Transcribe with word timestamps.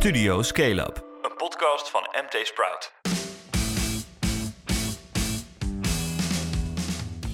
Studio 0.00 0.42
Scale 0.42 0.80
Up, 0.80 1.04
een 1.22 1.36
podcast 1.36 1.90
van 1.90 2.00
MT 2.00 2.46
Sprout. 2.46 2.92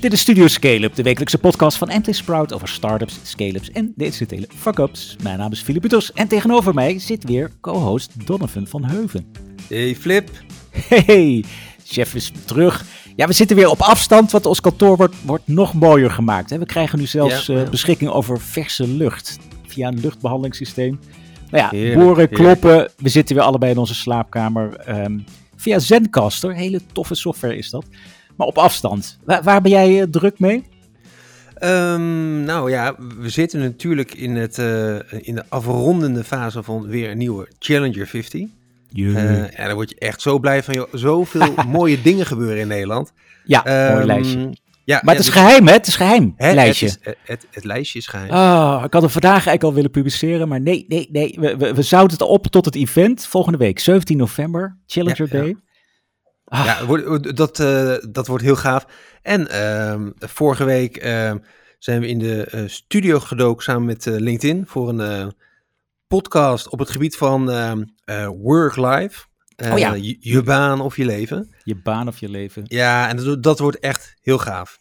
Dit 0.00 0.12
is 0.12 0.20
Studio 0.20 0.46
Scale-up, 0.46 0.94
de 0.94 1.02
wekelijkse 1.02 1.38
podcast 1.38 1.78
van 1.78 1.88
MT 1.88 2.16
Sprout 2.16 2.52
over 2.52 2.68
startups, 2.68 3.18
scale-ups 3.22 3.70
en 3.70 3.92
de 3.96 4.04
incidentele 4.04 4.48
fuck-ups. 4.56 5.16
Mijn 5.22 5.38
naam 5.38 5.52
is 5.52 5.60
Filip 5.60 5.82
Butos 5.82 6.12
en 6.12 6.28
tegenover 6.28 6.74
mij 6.74 6.98
zit 6.98 7.24
weer 7.24 7.50
co-host 7.60 8.26
Donovan 8.26 8.66
van 8.66 8.84
Heuven. 8.84 9.32
Hey 9.68 9.94
Flip. 9.94 10.30
Hey, 10.88 11.44
chef 11.84 12.14
is 12.14 12.32
terug. 12.44 12.84
Ja, 13.16 13.26
we 13.26 13.32
zitten 13.32 13.56
weer 13.56 13.70
op 13.70 13.80
afstand, 13.80 14.30
want 14.30 14.46
ons 14.46 14.60
kantoor 14.60 14.96
wordt, 14.96 15.14
wordt 15.24 15.46
nog 15.46 15.74
mooier 15.74 16.10
gemaakt. 16.10 16.50
Hè? 16.50 16.58
We 16.58 16.66
krijgen 16.66 16.98
nu 16.98 17.06
zelfs 17.06 17.46
Ja, 17.46 17.62
eh, 17.62 17.70
beschikking 17.70 18.10
over 18.10 18.40
verse 18.40 18.88
lucht 18.88 19.38
via 19.66 19.88
een 19.88 20.00
luchtbehandelingssysteem. 20.00 20.98
Nou 21.50 21.62
ja, 21.64 21.68
Heerlijk, 21.70 22.00
boren, 22.00 22.28
heerlijk. 22.28 22.34
kloppen. 22.60 22.90
We 22.96 23.08
zitten 23.08 23.34
weer 23.36 23.44
allebei 23.44 23.72
in 23.72 23.78
onze 23.78 23.94
slaapkamer. 23.94 24.74
ehm, 24.76 25.18
via 25.56 25.78
Zencaster, 25.78 26.54
hele 26.54 26.80
toffe 26.92 27.14
software 27.14 27.56
is 27.56 27.70
dat. 27.70 27.84
Maar 28.36 28.46
op 28.46 28.58
afstand. 28.58 29.18
Waar, 29.24 29.42
waar 29.42 29.60
ben 29.62 29.70
jij 29.70 30.00
eh, 30.00 30.06
druk 30.10 30.38
mee? 30.38 30.64
Ehm, 31.54 32.44
nou 32.44 32.70
ja, 32.70 32.94
we 33.18 33.28
zitten 33.28 33.60
natuurlijk 33.60 34.14
in, 34.14 34.36
het, 34.36 34.58
eh, 34.58 34.94
in 35.20 35.34
de 35.34 35.44
afrondende 35.48 36.24
fase 36.24 36.62
van 36.62 36.86
weer 36.86 37.10
een 37.10 37.18
nieuwe 37.18 37.48
Challenger 37.58 38.06
50. 38.06 38.40
Eh 38.94 39.40
en 39.40 39.50
daar 39.66 39.74
word 39.74 39.90
je 39.90 39.96
echt 39.98 40.20
zo 40.22 40.38
blij 40.38 40.62
van. 40.62 40.74
Joh. 40.74 40.88
Zoveel 40.92 41.54
mooie 41.68 42.02
dingen 42.02 42.26
gebeuren 42.26 42.58
in 42.58 42.68
Nederland. 42.68 43.12
ja, 43.44 43.62
mooi 43.66 43.76
Ehm, 43.78 44.06
lijstje. 44.06 44.56
Ja, 44.86 45.00
Maar 45.04 45.14
ja, 45.14 45.20
het 45.20 45.28
is 45.28 45.34
dus- 45.34 45.42
geheim, 45.42 45.66
hè? 45.66 45.72
Het 45.72 45.86
is 45.86 45.96
geheim, 45.96 46.32
hè, 46.36 46.52
lijstje. 46.52 46.86
Het, 46.86 46.98
is, 47.00 47.04
het, 47.06 47.16
het, 47.24 47.46
het 47.50 47.64
lijstje 47.64 47.98
is 47.98 48.06
geheim. 48.06 48.30
Ah, 48.30 48.82
ik 48.84 48.92
had 48.92 49.02
hem 49.02 49.10
vandaag 49.10 49.32
eigenlijk 49.32 49.62
al 49.62 49.74
willen 49.74 49.90
publiceren, 49.90 50.48
maar 50.48 50.60
nee, 50.60 50.84
nee, 50.88 51.08
nee. 51.12 51.36
We, 51.40 51.56
we, 51.56 51.74
we 51.74 51.82
zouden 51.82 52.12
het 52.18 52.26
op 52.26 52.46
tot 52.46 52.64
het 52.64 52.74
event 52.74 53.26
volgende 53.26 53.58
week, 53.58 53.78
17 53.78 54.16
november, 54.16 54.78
Challenger 54.86 55.28
Ja, 55.30 55.38
ja. 55.38 55.42
Day. 55.44 55.56
Ah, 56.44 56.64
Ja, 56.64 56.86
wordt- 56.86 57.36
dat, 57.36 57.60
eh, 57.60 57.94
dat 58.10 58.26
wordt 58.26 58.44
heel 58.44 58.56
gaaf. 58.56 58.86
En 59.22 59.50
ehm, 59.50 60.10
vorige 60.18 60.64
week 60.64 60.96
ehm, 60.96 61.38
zijn 61.78 62.00
we 62.00 62.06
in 62.08 62.18
de 62.18 62.44
eh, 62.44 62.62
studio 62.66 63.20
gedoken 63.20 63.64
samen 63.64 63.84
met 63.84 64.06
eh, 64.06 64.14
LinkedIn 64.16 64.64
voor 64.66 64.88
een 64.88 65.00
eh, 65.00 65.26
podcast 66.06 66.68
op 66.68 66.78
het 66.78 66.90
gebied 66.90 67.16
van 67.16 67.50
ehm, 67.50 67.82
eh, 68.04 68.28
Eh, 69.56 69.72
Oh 69.72 69.78
ja. 69.78 69.94
je, 69.94 70.16
je 70.20 70.42
baan 70.42 70.80
of 70.80 70.96
je 70.96 71.04
leven. 71.04 71.54
Je 71.64 71.74
baan 71.76 72.08
of 72.08 72.18
je 72.20 72.28
leven. 72.28 72.62
Ja, 72.64 73.08
en 73.08 73.16
dat, 73.16 73.42
dat 73.42 73.58
wordt 73.58 73.78
echt 73.78 74.14
heel 74.22 74.38
gaaf. 74.38 74.80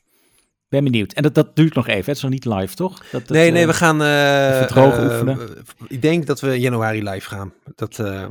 Ben 0.70 0.84
benieuwd. 0.84 1.14
En 1.14 1.24
dat, 1.24 1.36
dat 1.36 1.56
duurt 1.56 1.74
nog 1.74 1.88
even, 1.88 2.06
het 2.06 2.16
is 2.16 2.22
nog 2.22 2.32
niet 2.32 2.46
live, 2.46 2.76
toch? 2.76 2.98
Dat, 2.98 3.12
dat, 3.12 3.30
nee, 3.30 3.52
nee, 3.52 3.62
eh, 3.62 3.68
we 3.68 3.74
gaan... 3.74 4.02
eh, 4.02 4.56
even 4.56 4.68
droog 4.68 4.98
eh, 4.98 5.04
oefenen. 5.04 5.40
ik 5.88 6.02
denk 6.02 6.26
dat 6.26 6.40
we 6.40 6.54
in 6.54 6.60
januari 6.60 7.04
live 7.10 7.30
gaan. 7.30 7.54
Dat, 7.76 8.00
eh 8.00 8.28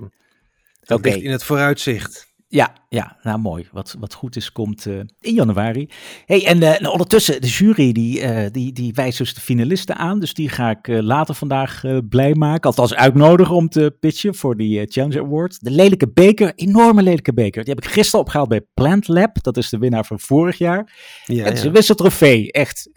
dat 0.80 0.98
Oké. 0.98 1.08
ligt 1.08 1.20
in 1.22 1.30
het 1.30 1.44
vooruitzicht. 1.44 2.32
Ja, 2.54 2.72
ja, 2.88 3.16
nou 3.22 3.38
mooi. 3.38 3.68
Wat, 3.72 3.96
wat 3.98 4.14
goed 4.14 4.36
is, 4.36 4.52
komt 4.52 4.86
eh, 4.86 4.98
in 5.20 5.34
januari. 5.34 5.88
hey, 6.26 6.46
en 6.46 6.62
eh, 6.62 6.80
nou, 6.80 6.92
ondertussen, 6.92 7.40
de 7.40 7.46
jury 7.46 7.92
die, 7.92 8.20
eh, 8.20 8.50
die, 8.50 8.72
die 8.72 8.94
wijst 8.94 9.18
dus 9.18 9.34
de 9.34 9.40
finalisten 9.40 9.96
aan. 9.96 10.20
Dus 10.20 10.34
die 10.34 10.48
ga 10.48 10.70
ik 10.70 10.86
later 10.86 11.34
vandaag 11.34 11.82
blij 12.08 12.34
maken. 12.34 12.70
Althans 12.70 12.94
uitnodigen 12.94 13.54
om 13.54 13.68
te 13.68 13.96
pitchen 14.00 14.34
voor 14.34 14.56
die 14.56 14.86
Challenger 14.86 15.22
Award. 15.22 15.64
De 15.64 15.70
lelijke 15.70 16.10
beker, 16.12 16.52
enorme 16.54 17.02
lelijke 17.02 17.34
beker. 17.34 17.64
Die 17.64 17.74
heb 17.74 17.84
ik 17.84 17.90
gisteren 17.90 18.20
opgehaald 18.20 18.48
bij 18.48 18.66
Plant 18.74 19.08
Lab. 19.08 19.42
Dat 19.42 19.56
is 19.56 19.68
de 19.68 19.78
winnaar 19.78 20.04
van 20.04 20.20
vorig 20.20 20.58
jaar. 20.58 20.92
Ja, 21.24 21.44
het 21.44 21.52
is 21.52 21.60
ja. 21.60 21.66
een 21.66 21.72
wisseltrofee, 21.72 22.52
echt. 22.52 22.90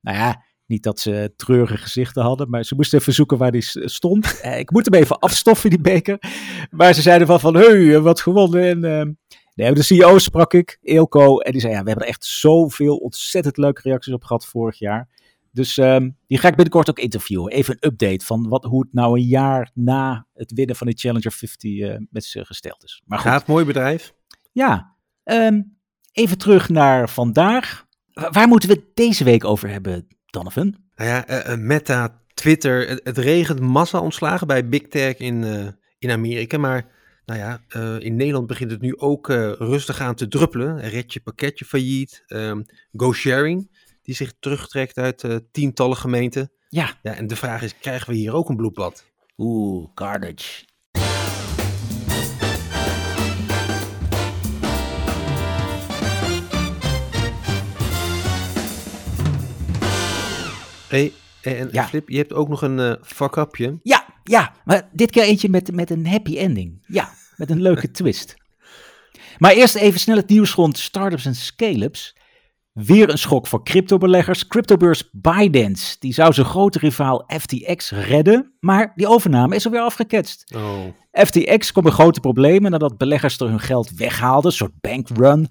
nou 0.00 0.16
ja, 0.16 0.42
niet 0.72 0.82
dat 0.82 1.00
ze 1.00 1.32
treurige 1.36 1.76
gezichten 1.76 2.22
hadden, 2.22 2.50
maar 2.50 2.64
ze 2.64 2.74
moesten 2.74 2.98
even 2.98 3.12
zoeken 3.12 3.38
waar 3.38 3.50
die 3.52 3.64
stond. 3.84 4.20
Eh, 4.42 4.58
ik 4.58 4.70
moet 4.70 4.84
hem 4.84 5.00
even 5.00 5.18
afstoffen, 5.18 5.70
die 5.70 5.80
beker. 5.80 6.18
Maar 6.70 6.94
ze 6.94 7.02
zeiden 7.02 7.26
van, 7.26 7.40
van 7.40 7.54
hey, 7.56 8.00
wat 8.00 8.20
gewonnen. 8.20 8.62
En, 8.62 8.84
eh, 9.00 9.06
nee, 9.54 9.72
de 9.74 9.82
CEO 9.82 10.18
sprak 10.18 10.52
ik, 10.54 10.78
Eelco, 10.82 11.38
en 11.38 11.52
die 11.52 11.60
zei, 11.60 11.72
ja, 11.72 11.80
we 11.82 11.86
hebben 11.88 12.04
er 12.06 12.10
echt 12.12 12.24
zoveel 12.24 12.96
ontzettend 12.96 13.56
leuke 13.56 13.80
reacties 13.84 14.12
op 14.12 14.24
gehad 14.24 14.46
vorig 14.46 14.78
jaar. 14.78 15.08
Dus 15.50 15.78
ehm, 15.78 16.10
die 16.26 16.38
ga 16.38 16.48
ik 16.48 16.54
binnenkort 16.54 16.90
ook 16.90 16.98
interviewen. 16.98 17.52
Even 17.52 17.76
een 17.80 17.88
update 17.90 18.24
van 18.24 18.48
wat, 18.48 18.64
hoe 18.64 18.82
het 18.82 18.92
nou 18.92 19.18
een 19.18 19.26
jaar 19.26 19.70
na 19.74 20.26
het 20.34 20.52
winnen 20.52 20.76
van 20.76 20.86
de 20.86 20.92
Challenger 20.96 21.32
50 21.32 21.78
eh, 21.80 21.96
met 22.10 22.24
ze 22.24 22.44
gesteld 22.44 22.84
is. 22.84 23.02
Maar 23.06 23.18
goed, 23.18 23.30
Gaaf, 23.30 23.46
mooi 23.46 23.64
bedrijf. 23.64 24.12
ja, 24.52 24.94
ehm, 25.24 25.62
even 26.12 26.38
terug 26.38 26.68
naar 26.68 27.08
vandaag. 27.08 27.86
Wa- 28.12 28.30
Waar 28.30 28.48
moeten 28.48 28.68
we 28.68 28.74
het 28.74 28.84
deze 28.96 29.24
week 29.24 29.44
over 29.44 29.68
hebben, 29.68 30.06
Donovan? 30.32 30.76
Nou 30.96 31.10
ja, 31.10 31.26
eh, 31.26 31.52
eh, 31.52 31.58
Meta, 31.58 32.20
Twitter, 32.34 32.88
het, 32.88 33.00
het 33.04 33.18
regent 33.18 33.60
massa 33.60 34.00
ontslagen 34.00 34.46
bij 34.46 34.68
Big 34.68 34.82
Tech 34.82 35.16
in, 35.16 35.44
eh, 35.44 35.66
in 35.98 36.10
Amerika. 36.10 36.58
Maar 36.58 36.90
nou 37.26 37.38
ja, 37.40 37.60
in 37.98 38.16
Nederland 38.16 38.46
begint 38.46 38.70
het 38.70 38.80
nu 38.80 38.96
ook 38.96 39.28
rustig 39.58 40.00
aan 40.00 40.14
te 40.14 40.28
druppelen. 40.28 40.80
Red 40.80 41.12
je 41.12 41.20
pakketje 41.20 41.64
failliet. 41.64 42.22
Ehm 42.26 42.62
GoSharing, 42.92 43.70
die 44.02 44.14
zich 44.14 44.32
terugtrekt 44.40 44.98
uit 44.98 45.40
tientallen 45.50 45.96
gemeenten. 45.96 46.52
Ja. 46.68 46.98
Ja, 47.02 47.14
en 47.14 47.26
de 47.26 47.36
vraag 47.36 47.62
is, 47.62 47.78
krijgen 47.78 48.10
we 48.10 48.16
hier 48.16 48.34
ook 48.34 48.48
een 48.48 48.56
bloedbad? 48.56 49.04
Oeh, 49.36 49.94
Carnage. 49.94 50.64
Hey, 60.92 61.12
en 61.42 61.68
Ja. 61.72 61.86
Flip, 61.86 62.08
je 62.08 62.16
hebt 62.16 62.32
ook 62.32 62.48
nog 62.48 62.62
een 62.62 62.78
eh 62.78 62.92
fuck-upje. 63.02 63.78
Ja, 63.82 64.04
ja, 64.24 64.52
maar 64.64 64.88
dit 64.92 65.10
keer 65.10 65.22
eentje 65.22 65.48
met, 65.48 65.72
met 65.72 65.90
een 65.90 66.06
happy 66.06 66.38
ending. 66.38 66.84
Ja, 66.86 67.08
met 67.36 67.50
een 67.50 67.62
leuke 67.62 67.90
twist. 68.00 68.34
Maar 69.38 69.52
eerst 69.52 69.74
even 69.74 70.00
snel 70.00 70.16
het 70.16 70.28
nieuws 70.28 70.54
rond 70.54 70.78
startups 70.78 71.24
en 71.26 71.34
scale-ups. 71.34 72.16
Weer 72.72 73.10
een 73.10 73.18
schok 73.18 73.46
voor 73.46 73.64
cryptobeleggers. 73.64 74.46
Cryptobeurs 74.46 75.08
Binance, 75.12 75.96
die 75.98 76.12
zou 76.12 76.32
zijn 76.32 76.46
grote 76.46 76.78
rivaal 76.78 77.24
FTX 77.40 77.90
redden, 77.90 78.52
maar 78.60 78.92
die 78.94 79.06
overname 79.06 79.54
is 79.54 79.64
alweer 79.64 79.80
afgeketst. 79.80 80.54
Oh. 80.54 80.84
FTX 81.12 81.72
kwam 81.72 81.86
in 81.86 81.92
grote 81.92 82.20
problemen 82.20 82.70
nadat 82.70 82.98
beleggers 82.98 83.38
er 83.38 83.48
hun 83.48 83.60
geld 83.60 83.90
weghaalden, 83.90 84.50
een 84.50 84.56
soort 84.56 84.80
bankrun. 84.80 85.48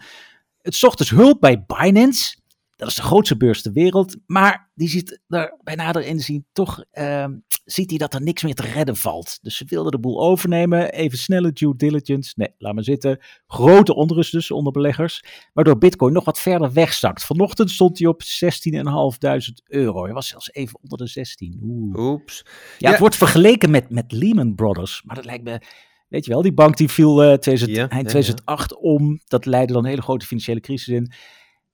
Het 0.62 0.76
zocht 0.76 0.98
dus 0.98 1.10
hulp 1.10 1.40
bij 1.40 1.64
Binance. 1.68 2.36
Dat 2.82 2.90
is 2.90 2.96
de 2.96 3.02
grootste 3.02 3.38
beurs 3.38 3.62
ter 3.62 3.72
wereld. 3.72 4.16
Maar 4.26 4.70
die 4.74 4.88
ziet 4.90 5.20
er 5.28 5.58
bij 5.64 5.76
nader 5.76 6.06
inzien 6.06 6.46
toch 6.52 6.84
ehm, 6.92 7.38
ziet 7.66 7.90
hij 7.90 7.98
dat 8.00 8.14
er 8.14 8.22
niks 8.22 8.44
meer 8.44 8.54
te 8.56 8.62
redden 8.62 8.96
valt. 8.96 9.40
Dus 9.42 9.58
ze 9.58 9.66
wilden 9.68 9.92
de 9.92 10.00
boel 10.00 10.22
overnemen. 10.22 10.92
Even 10.92 11.18
snelle 11.18 11.52
due 11.54 11.76
diligence. 11.76 12.34
Nee, 12.36 12.54
laat 12.58 12.74
maar 12.74 12.84
zitten. 12.84 13.20
Grote 13.48 13.96
onrust 13.96 14.32
dus 14.32 14.52
onder 14.52 14.72
beleggers. 14.72 15.24
Waardoor 15.54 15.78
Bitcoin 15.78 16.14
nog 16.14 16.26
wat 16.26 16.40
verder 16.40 16.74
wegzakt. 16.74 17.24
Vanochtend 17.24 17.70
stond 17.72 18.00
hij 18.00 18.08
op 18.08 18.22
16.500 18.24 19.64
euro. 19.68 20.04
Hij 20.04 20.14
was 20.14 20.28
zelfs 20.28 20.52
even 20.54 20.80
onder 20.82 20.98
de 20.98 21.08
16. 21.08 21.60
Oeh. 21.64 22.00
Oeps. 22.00 22.44
Ja, 22.46 22.52
Ja. 22.78 22.90
het 22.90 23.00
wordt 23.00 23.16
vergeleken 23.16 23.72
met, 23.72 23.90
met 23.90 24.12
Lehman 24.12 24.56
Brothers. 24.56 25.02
Maar 25.06 25.16
dat 25.16 25.26
lijkt 25.26 25.44
me, 25.44 25.62
weet 26.08 26.26
je 26.26 26.32
wel, 26.32 26.42
die 26.42 26.54
bank 26.54 26.78
die 26.78 26.90
viel 26.90 27.16
2000, 27.16 27.70
Ja, 27.72 27.78
eind 27.78 27.92
ja, 27.92 27.98
ja. 27.98 28.04
2008 28.10 28.78
om. 28.78 29.22
Dat 29.28 29.46
leidde 29.46 29.74
dan 29.74 29.84
een 29.84 29.90
hele 29.90 30.02
grote 30.02 30.26
financiële 30.26 30.60
crisis 30.60 30.88
in. 30.94 31.12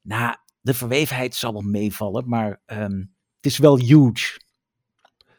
Nou, 0.02 0.36
de 0.68 0.74
verwevenheid 0.74 1.36
zal 1.36 1.54
wel 1.54 1.62
meevallen, 1.62 2.30
maar 2.30 2.62
ehm, 2.66 2.98
het 3.36 3.46
is 3.46 3.58
wel 3.58 3.78
huge. 3.80 4.40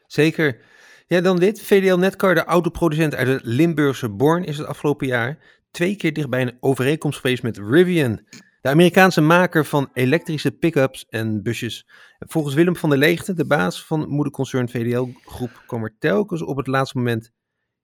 Zeker. 0.07 0.61
Ja, 1.07 1.21
dan 1.21 1.39
dit. 1.39 1.61
VDL 1.61 1.95
Netcar, 1.95 2.35
de 2.35 2.43
autoproducent 2.43 3.15
uit 3.15 3.27
het 3.27 3.41
Limburgse 3.43 4.09
Born, 4.09 4.43
is 4.43 4.57
het 4.57 4.67
afgelopen 4.67 5.07
jaar 5.07 5.37
twee 5.71 5.95
keer 5.95 6.13
dichtbij 6.13 6.41
een 6.41 6.57
overeenkomst 6.59 7.19
geweest 7.19 7.43
met 7.43 7.57
Rivian. 7.57 8.21
De 8.61 8.69
Amerikaanse 8.69 9.21
maker 9.21 9.65
van 9.65 9.89
elektrische 9.93 10.51
pick-ups 10.51 11.05
en 11.09 11.43
busjes. 11.43 11.87
Volgens 12.19 12.55
Willem 12.55 12.75
van 12.75 12.89
der 12.89 12.99
Leegte, 12.99 13.33
de 13.33 13.45
baas 13.45 13.85
van 13.85 14.09
moederconcern 14.09 14.69
VDL 14.69 15.07
Groep, 15.25 15.63
kwam 15.67 15.83
er 15.83 15.95
telkens 15.99 16.41
op 16.41 16.57
het 16.57 16.67
laatste 16.67 16.97
moment 16.97 17.31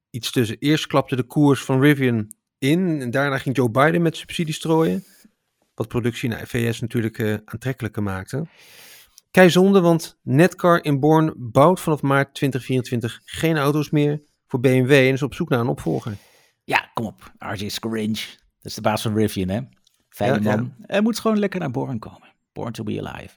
iets 0.09 0.31
tussen. 0.31 0.57
Eerst 0.59 0.87
klapte 0.87 1.15
de 1.15 1.23
koers 1.23 1.63
van 1.63 1.81
Rivian 1.81 2.35
in 2.57 3.01
en 3.01 3.11
daarna 3.11 3.37
ging 3.37 3.55
Joe 3.55 3.69
Biden 3.69 4.01
met 4.01 4.17
subsidies 4.17 4.55
strooien. 4.55 5.03
Wat 5.75 5.87
productie 5.87 6.29
naar 6.29 6.47
VS 6.47 6.81
natuurlijk 6.81 7.19
eh, 7.19 7.33
aantrekkelijker 7.45 8.03
maakte. 8.03 8.47
Kei 9.31 9.49
zonde, 9.49 9.81
want 9.81 10.19
Netcar 10.21 10.83
in 10.83 10.99
Born 10.99 11.33
bouwt 11.37 11.79
vanaf 11.79 12.01
maart 12.01 12.33
2024 12.33 13.21
geen 13.25 13.57
auto's 13.57 13.89
meer 13.89 14.21
voor 14.47 14.59
BMW 14.59 14.91
en 14.91 15.13
is 15.13 15.21
op 15.21 15.33
zoek 15.33 15.49
naar 15.49 15.59
een 15.59 15.67
opvolger. 15.67 16.17
Ja, 16.63 16.89
kom 16.93 17.05
op. 17.05 17.33
RJ 17.37 17.69
Scaringe. 17.69 18.13
Dat 18.13 18.71
is 18.71 18.73
de 18.73 18.81
baas 18.81 19.01
van 19.01 19.15
Rivian, 19.15 19.49
hè? 19.49 19.59
Fijne 20.09 20.41
Ja, 20.41 20.49
ja. 20.49 20.55
man. 20.55 20.73
Hij 20.81 21.01
moet 21.01 21.19
gewoon 21.19 21.39
lekker 21.39 21.59
naar 21.59 21.71
Born 21.71 21.99
komen. 21.99 22.33
Born 22.53 22.71
to 22.71 22.83
be 22.83 23.07
alive. 23.07 23.35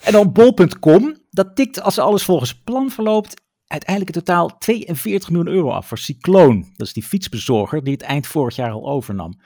En 0.00 0.12
dan 0.12 0.32
bol.com. 0.32 1.16
Dat 1.30 1.56
tikt, 1.56 1.80
als 1.80 1.98
alles 1.98 2.24
volgens 2.24 2.54
plan 2.62 2.90
verloopt, 2.90 3.42
uiteindelijk 3.66 4.16
in 4.16 4.22
totaal 4.22 4.58
42 4.58 5.30
miljoen 5.30 5.54
euro 5.54 5.70
af 5.70 5.86
voor 5.88 5.98
Cycloon. 5.98 6.72
Dat 6.76 6.86
is 6.86 6.92
die 6.92 7.02
fietsbezorger 7.02 7.84
die 7.84 7.92
het 7.92 8.02
eind 8.02 8.26
vorig 8.26 8.56
jaar 8.56 8.70
al 8.70 8.88
overnam. 8.88 9.40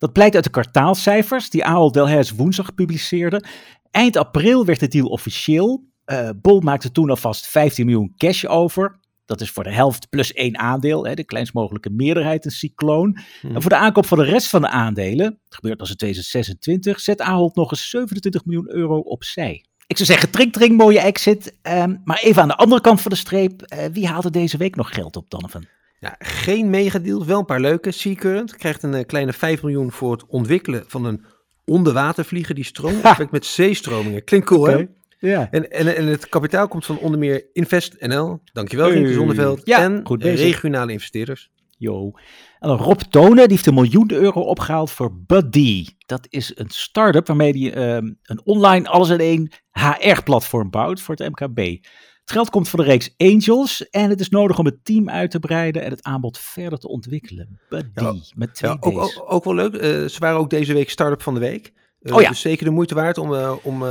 Dat 0.00 0.12
blijkt 0.12 0.34
uit 0.34 0.44
de 0.44 0.50
kwartaalcijfers 0.50 1.50
die 1.50 1.64
Ahold 1.64 1.94
Delhaize 1.94 2.36
woensdag 2.36 2.74
publiceerde. 2.74 3.44
Eind 3.90 4.16
april 4.16 4.64
werd 4.64 4.80
de 4.80 4.88
deal 4.88 5.06
officieel. 5.06 5.84
Eh 6.04 6.30
Bol 6.36 6.60
maakte 6.60 6.92
toen 6.92 7.10
alvast 7.10 7.46
15 7.46 7.86
miljoen 7.86 8.12
cash 8.16 8.44
over. 8.44 8.98
Dat 9.24 9.40
is 9.40 9.50
voor 9.50 9.64
de 9.64 9.72
helft 9.72 10.08
plus 10.08 10.32
één 10.32 10.58
aandeel, 10.58 11.06
hè, 11.06 11.14
de 11.14 11.24
kleinst 11.24 11.52
mogelijke 11.52 11.90
meerderheid 11.90 12.44
een 12.44 12.50
cycloon. 12.50 13.18
Hmm. 13.40 13.54
En 13.54 13.60
voor 13.60 13.70
de 13.70 13.76
aankoop 13.76 14.06
van 14.06 14.18
de 14.18 14.24
rest 14.24 14.48
van 14.48 14.60
de 14.60 14.68
aandelen, 14.68 15.38
gebeurt 15.48 15.80
als 15.80 15.90
in 15.90 15.96
2026, 15.96 17.00
zet 17.00 17.20
Ahold 17.20 17.54
nog 17.54 17.70
eens 17.70 17.90
27 17.90 18.44
miljoen 18.44 18.74
euro 18.74 18.98
opzij. 18.98 19.64
Ik 19.86 19.96
zou 19.96 20.08
zeggen, 20.08 20.30
trink, 20.30 20.52
trink, 20.52 20.76
mooie 20.76 21.00
exit. 21.00 21.58
Ehm, 21.62 21.96
maar 22.04 22.20
even 22.22 22.42
aan 22.42 22.48
de 22.48 22.56
andere 22.56 22.80
kant 22.80 23.00
van 23.00 23.10
de 23.10 23.16
streep, 23.16 23.62
eh, 23.62 23.84
wie 23.92 24.06
haalde 24.06 24.30
deze 24.30 24.56
week 24.56 24.76
nog 24.76 24.94
geld 24.94 25.16
op, 25.16 25.30
Donovan? 25.30 25.64
Ja, 26.00 26.16
geen 26.18 26.70
megadeals, 26.70 27.24
wel 27.26 27.38
een 27.38 27.44
paar 27.44 27.60
leuke. 27.60 27.90
Seacurrent 27.90 28.56
krijgt 28.56 28.82
een 28.82 28.94
eh, 28.94 29.06
kleine 29.06 29.32
5 29.32 29.62
miljoen 29.62 29.92
voor 29.92 30.12
het 30.12 30.26
ontwikkelen 30.26 30.84
van 30.86 31.04
een 31.04 31.24
onderwatervlieger 31.64 32.54
die 32.54 32.64
stroomt 32.64 33.30
met 33.30 33.46
zeestromingen. 33.46 34.24
Klinkt 34.24 34.46
cool, 34.46 34.66
hè? 34.66 34.86
Ja. 35.18 35.48
En, 35.50 35.70
en, 35.70 35.96
en 35.96 36.06
het 36.06 36.28
kapitaal 36.28 36.68
komt 36.68 36.86
van 36.86 36.98
onder 36.98 37.18
meer 37.18 37.46
Invest 37.52 37.96
NL, 38.00 38.40
dankjewel 38.52 38.90
Hey. 38.90 39.12
Zonneveld, 39.12 39.60
Ja, 39.64 39.78
en 39.82 40.00
goed 40.04 40.18
bezig. 40.18 40.40
regionale 40.40 40.92
investeerders. 40.92 41.50
Yo. 41.76 42.12
En 42.58 42.68
dan 42.68 42.78
Rob 42.78 43.00
Tonen, 43.00 43.36
die 43.36 43.48
heeft 43.56 43.66
een 43.66 43.74
miljoen 43.74 44.12
euro 44.12 44.40
opgehaald 44.40 44.90
voor 44.90 45.14
Buddy. 45.26 45.86
Dat 46.06 46.26
is 46.28 46.52
een 46.54 46.70
start-up 46.70 47.26
waarmee 47.26 47.52
hij 47.52 47.72
ehm, 47.72 48.12
een 48.22 48.40
online 48.44 48.88
alles-in-één 48.88 49.50
HR-platform 49.72 50.70
bouwt 50.70 51.00
voor 51.00 51.14
het 51.14 51.28
MKB. 51.28 51.84
Het 52.30 52.38
geld 52.38 52.50
komt 52.50 52.68
van 52.68 52.78
de 52.78 52.84
reeks 52.84 53.14
Angels 53.16 53.88
en 53.88 54.10
het 54.10 54.20
is 54.20 54.28
nodig 54.28 54.58
om 54.58 54.64
het 54.64 54.84
team 54.84 55.10
uit 55.10 55.30
te 55.30 55.38
breiden 55.38 55.82
en 55.82 55.90
het 55.90 56.02
aanbod 56.02 56.38
verder 56.38 56.78
te 56.78 56.88
ontwikkelen. 56.88 57.60
Buddy, 57.68 57.88
Ja. 57.94 58.14
met 58.34 58.54
twee 58.54 58.70
Ja, 58.70 58.76
ook, 58.80 58.98
ook, 58.98 59.24
ook 59.26 59.44
wel 59.44 59.54
leuk, 59.54 59.74
eh, 59.74 59.88
ze 59.88 60.16
waren 60.18 60.38
ook 60.38 60.50
deze 60.50 60.72
week 60.72 60.90
start-up 60.90 61.22
van 61.22 61.34
de 61.34 61.40
week. 61.40 61.72
Eh, 62.02 62.14
Oh 62.14 62.22
ja. 62.22 62.28
Dus 62.28 62.40
zeker 62.40 62.64
de 62.64 62.70
moeite 62.70 62.94
waard 62.94 63.18
om, 63.18 63.34
eh, 63.34 63.52
om 63.62 63.84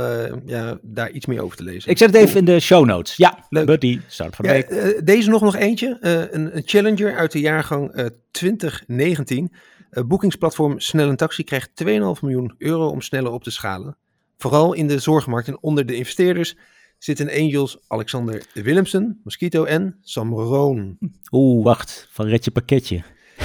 ja, 0.46 0.78
daar 0.82 1.10
iets 1.10 1.26
meer 1.26 1.42
over 1.42 1.56
te 1.56 1.62
lezen. 1.62 1.90
Ik 1.90 1.98
zet 1.98 2.12
het 2.12 2.22
even 2.22 2.38
in 2.38 2.44
de 2.44 2.60
show 2.60 2.84
notes. 2.84 3.16
Ja, 3.16 3.46
Leuk. 3.48 3.66
Buddy, 3.66 4.00
start 4.06 4.36
van 4.36 4.44
de 4.44 4.50
week. 4.50 5.06
deze 5.06 5.30
nog 5.30 5.40
nog 5.42 5.56
eentje. 5.56 5.96
een, 6.00 6.56
een 6.56 6.62
Challenger 6.64 7.16
uit 7.16 7.32
de 7.32 7.40
jaargang 7.40 7.90
eh, 7.92 8.06
2019. 8.30 9.52
Eh, 9.90 10.04
boekingsplatform 10.04 10.78
Snel 10.80 11.08
en 11.08 11.16
Taxi 11.16 11.44
krijgt 11.44 11.70
2,5 11.74 12.22
miljoen 12.22 12.54
euro 12.58 12.88
om 12.88 13.00
sneller 13.00 13.32
op 13.32 13.42
te 13.42 13.50
schalen. 13.50 13.96
Vooral 14.36 14.72
in 14.72 14.86
de 14.86 14.98
zorgmarkt 14.98 15.48
en 15.48 15.62
onder 15.62 15.86
de 15.86 15.94
investeerders 15.94 16.56
zitten 17.00 17.30
Angels 17.30 17.78
Alexander 17.88 18.46
Willemsen, 18.54 19.20
Mosquito 19.24 19.64
en 19.64 19.98
Sam 20.02 20.32
Roon. 20.34 20.98
Oeh, 21.30 21.64
wacht, 21.64 22.08
van 22.10 22.26
red 22.26 22.44
je 22.44 22.50
pakketje. 22.50 23.02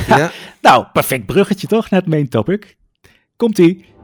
Ja, 0.08 0.32
Nou, 0.62 0.86
perfect 0.94 1.26
bruggetje 1.26 1.68
toch 1.68 1.90
naar 1.90 2.00
het 2.00 2.10
main 2.10 2.30
topic. 2.30 2.78
Komt-ie. 3.36 3.95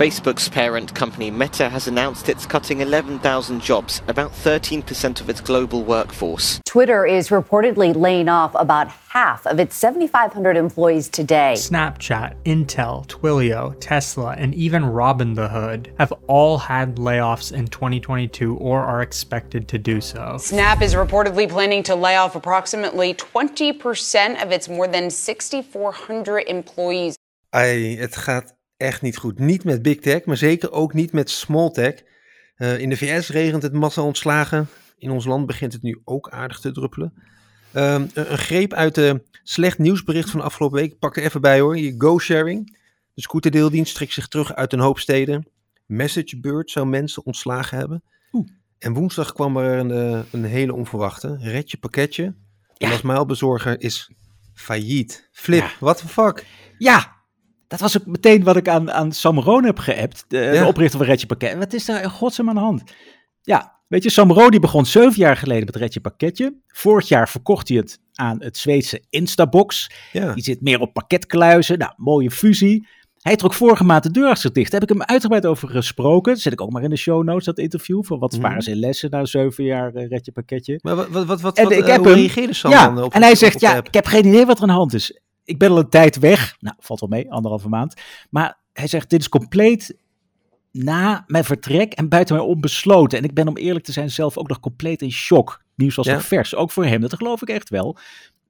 Facebook's 0.00 0.48
parent 0.48 0.94
company 0.94 1.30
Meta 1.30 1.68
has 1.68 1.86
announced 1.86 2.30
it's 2.30 2.46
cutting 2.46 2.80
11,000 2.80 3.60
jobs, 3.60 4.00
about 4.08 4.32
13% 4.32 5.20
of 5.20 5.28
its 5.28 5.42
global 5.42 5.84
workforce. 5.84 6.58
Twitter 6.64 7.04
is 7.04 7.28
reportedly 7.28 7.94
laying 7.94 8.26
off 8.26 8.54
about 8.54 8.88
half 8.88 9.46
of 9.46 9.60
its 9.60 9.76
7,500 9.76 10.56
employees 10.56 11.10
today. 11.10 11.52
Snapchat, 11.54 12.34
Intel, 12.44 13.06
Twilio, 13.08 13.76
Tesla, 13.78 14.34
and 14.38 14.54
even 14.54 14.86
Robin 14.86 15.34
the 15.34 15.48
Hood 15.48 15.92
have 15.98 16.14
all 16.28 16.56
had 16.56 16.96
layoffs 16.96 17.52
in 17.52 17.66
2022 17.66 18.56
or 18.56 18.80
are 18.80 19.02
expected 19.02 19.68
to 19.68 19.76
do 19.76 20.00
so. 20.00 20.38
Snap 20.38 20.80
is 20.80 20.94
reportedly 20.94 21.46
planning 21.46 21.82
to 21.82 21.94
lay 21.94 22.16
off 22.16 22.34
approximately 22.34 23.12
20% 23.12 24.42
of 24.42 24.50
its 24.50 24.66
more 24.66 24.88
than 24.88 25.10
6,400 25.10 26.44
employees. 26.48 27.16
ai, 27.52 27.96
het 27.98 28.16
gaat 28.16 28.54
echt 28.80 29.02
niet 29.02 29.16
goed. 29.16 29.38
Niet 29.38 29.64
met 29.64 29.82
big 29.82 29.98
tech, 29.98 30.24
maar 30.24 30.36
zeker 30.36 30.72
ook 30.72 30.94
niet 30.94 31.12
met 31.12 31.30
small 31.30 31.70
tech. 31.70 31.94
Eh, 32.56 32.78
in 32.78 32.88
de 32.88 32.96
VS 32.96 33.28
regent 33.28 33.62
het 33.62 33.72
massa 33.72 34.02
ontslagen. 34.02 34.68
In 34.98 35.10
ons 35.10 35.24
land 35.24 35.46
begint 35.46 35.72
het 35.72 35.82
nu 35.82 36.00
ook 36.04 36.28
aardig 36.28 36.60
te 36.60 36.72
druppelen. 36.72 37.12
Ehm, 37.72 38.06
een, 38.14 38.32
een 38.32 38.38
greep 38.38 38.72
uit 38.72 38.94
de 38.94 39.22
slecht 39.42 39.78
nieuwsbericht 39.78 40.30
van 40.30 40.40
de 40.40 40.46
afgelopen 40.46 40.78
week. 40.78 40.92
Ik 40.92 40.98
pak 40.98 41.16
er 41.16 41.22
even 41.22 41.40
bij 41.40 41.60
hoor. 41.60 41.78
Je 41.78 41.94
go-sharing. 41.98 42.78
De 43.14 43.20
scooterdeeldienst 43.20 43.94
trekt 43.94 44.12
zich 44.12 44.28
terug 44.28 44.54
uit 44.54 44.72
een 44.72 44.80
hoop 44.80 44.98
steden. 44.98 45.46
MessageBird 45.86 46.70
zou 46.70 46.86
mensen 46.86 47.24
ontslagen 47.24 47.78
hebben. 47.78 48.02
En 48.78 48.92
woensdag 48.92 49.32
kwam 49.32 49.56
er 49.56 49.78
een, 49.78 49.90
eh, 49.90 50.20
een 50.30 50.44
hele 50.44 50.74
onverwachte. 50.74 51.36
Red 51.40 51.70
je 51.70 51.76
pakketje. 51.76 52.22
Ja. 52.22 52.86
En 52.86 52.92
als 52.92 53.02
mailbezorger 53.02 53.80
is 53.80 54.10
failliet. 54.54 55.28
Flip, 55.32 55.60
Ja. 55.60 55.70
what 55.80 55.96
the 55.98 56.08
fuck? 56.08 56.46
Ja, 56.78 57.16
dat 57.70 57.80
was 57.80 57.98
ook 58.00 58.06
meteen 58.06 58.42
wat 58.44 58.56
ik 58.56 58.68
aan, 58.68 58.90
aan 58.92 59.12
Sam 59.12 59.38
Roon 59.38 59.64
heb 59.64 59.78
geappt, 59.78 60.24
de, 60.28 60.38
Ja. 60.38 60.52
de 60.62 60.66
oprichter 60.66 60.98
van 60.98 61.08
Retje 61.08 61.26
Pakket. 61.26 61.58
Wat 61.58 61.72
is 61.72 61.84
daar 61.84 62.02
in 62.02 62.10
godsnaam 62.10 62.48
aan 62.48 62.54
de 62.54 62.60
hand? 62.60 62.82
Ja, 63.42 63.78
weet 63.88 64.02
je, 64.02 64.10
Sam 64.10 64.32
Roon 64.32 64.50
die 64.50 64.60
begon 64.60 64.86
zeven 64.86 65.16
jaar 65.20 65.36
geleden 65.36 65.64
met 65.64 65.76
Retje 65.76 66.00
Pakketje. 66.00 66.54
Vorig 66.66 67.08
jaar 67.08 67.28
verkocht 67.28 67.68
hij 67.68 67.76
het 67.76 67.98
aan 68.14 68.42
het 68.42 68.56
Zweedse 68.56 69.02
Instabox. 69.10 69.90
Ja. 70.12 70.32
Die 70.34 70.42
zit 70.42 70.60
meer 70.60 70.80
op 70.80 70.92
pakketkluizen. 70.92 71.78
Nou, 71.78 71.92
mooie 71.96 72.30
fusie. 72.30 72.86
Hij 73.20 73.36
trok 73.36 73.54
vorige 73.54 73.84
maand 73.84 74.02
de 74.02 74.10
deur 74.10 74.28
achter 74.28 74.52
dicht. 74.52 74.70
Daar 74.70 74.80
heb 74.80 74.90
ik 74.90 74.96
hem 74.96 75.06
uitgebreid 75.06 75.46
over 75.46 75.68
gesproken. 75.68 76.32
Dat 76.32 76.42
zet 76.42 76.52
ik 76.52 76.60
ook 76.60 76.70
maar 76.70 76.82
in 76.82 76.90
de 76.90 76.96
show 76.96 77.24
notes, 77.24 77.44
dat 77.44 77.58
interview. 77.58 78.04
Van 78.04 78.18
wat 78.18 78.32
Mhm. 78.32 78.40
waren 78.40 78.62
zijn 78.62 78.76
lessen 78.78 79.10
na 79.10 79.24
zeven 79.24 79.64
jaar 79.64 79.94
uh, 79.94 80.08
Retje 80.08 80.32
Pakketje. 80.32 80.78
Maar 80.82 80.96
wat, 80.96 81.08
wat, 81.08 81.26
wat, 81.26 81.40
wat, 81.40 81.56
En 81.58 81.64
wat, 81.64 81.72
ik 81.72 81.78
eh, 81.84 81.86
heb 81.88 81.96
hoe 81.98 82.06
hem- 82.08 82.16
reageerde 82.16 82.52
Sam 82.54 82.70
ja, 82.70 82.84
dan 82.90 83.04
op 83.04 83.12
en 83.14 83.22
hij 83.22 83.30
op- 83.30 83.36
zegt, 83.36 83.54
op 83.54 83.60
ja, 83.60 83.76
app? 83.76 83.86
ik 83.86 83.94
heb 83.94 84.06
geen 84.06 84.26
idee 84.26 84.46
wat 84.46 84.56
er 84.56 84.62
aan 84.62 84.68
de 84.68 84.74
hand 84.74 84.94
is. 84.94 85.20
Ik 85.50 85.58
ben 85.58 85.70
al 85.70 85.78
een 85.78 85.88
tijd 85.88 86.18
weg. 86.18 86.56
Nou, 86.60 86.76
valt 86.78 87.00
wel 87.00 87.08
mee, 87.08 87.32
anderhalve 87.32 87.68
maand. 87.68 87.94
Maar 88.30 88.58
hij 88.72 88.86
zegt, 88.86 89.10
dit 89.10 89.20
is 89.20 89.28
compleet 89.28 89.96
na 90.72 91.24
mijn 91.26 91.44
vertrek 91.44 91.92
en 91.92 92.08
buiten 92.08 92.36
mij 92.36 92.44
onbesloten. 92.44 93.18
En 93.18 93.24
ik 93.24 93.34
ben 93.34 93.48
om 93.48 93.56
eerlijk 93.56 93.84
te 93.84 93.92
zijn 93.92 94.10
zelf 94.10 94.38
ook 94.38 94.48
nog 94.48 94.60
compleet 94.60 95.02
in 95.02 95.12
shock. 95.12 95.62
Nieuws 95.74 95.94
was 95.94 96.06
Ja. 96.06 96.12
nog 96.12 96.24
vers, 96.24 96.54
ook 96.54 96.70
voor 96.70 96.84
hem. 96.84 97.00
Dat 97.00 97.14
geloof 97.14 97.42
ik 97.42 97.48
echt 97.48 97.68
wel. 97.68 97.98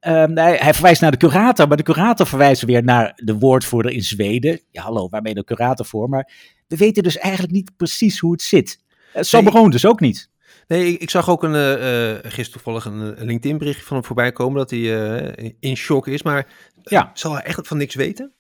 Ehm, 0.00 0.36
hij, 0.36 0.56
hij 0.56 0.72
verwijst 0.74 1.00
naar 1.00 1.10
de 1.10 1.16
curator, 1.16 1.68
maar 1.68 1.76
de 1.76 1.82
curator 1.82 2.26
verwijst 2.26 2.62
weer 2.62 2.84
naar 2.84 3.12
de 3.24 3.38
woordvoerder 3.38 3.92
in 3.92 4.02
Zweden. 4.02 4.60
Ja, 4.70 4.82
hallo, 4.82 5.08
waarmee 5.08 5.34
de 5.34 5.44
curator 5.44 5.86
voor? 5.86 6.08
Maar 6.08 6.32
we 6.66 6.76
weten 6.76 7.02
dus 7.02 7.18
eigenlijk 7.18 7.52
niet 7.52 7.76
precies 7.76 8.18
hoe 8.18 8.32
het 8.32 8.42
zit. 8.42 8.78
Uh, 9.16 9.22
Sam 9.22 9.44
Nee, 9.44 9.68
dus 9.68 9.86
ook 9.86 10.00
niet. 10.00 10.30
Nee, 10.70 10.92
ik, 10.92 11.00
ik 11.00 11.10
zag 11.10 11.30
ook 11.30 11.42
een, 11.42 11.54
eh, 11.54 12.10
eh, 12.10 12.18
gisteren 12.22 12.52
toevallig 12.52 12.84
een, 12.84 13.26
LinkedIn 13.26 13.58
berichtje 13.58 13.84
van 13.84 13.96
hem 13.96 14.04
voorbij 14.04 14.32
komen 14.32 14.58
dat 14.58 14.70
hij 14.70 15.10
eh, 15.34 15.50
in 15.60 15.76
shock 15.76 16.06
is. 16.06 16.22
Maar 16.22 16.46
Ja. 16.82 17.10
zal 17.14 17.32
hij 17.32 17.42
echt 17.42 17.68
van 17.68 17.76
niks 17.76 17.94
weten? 17.94 18.34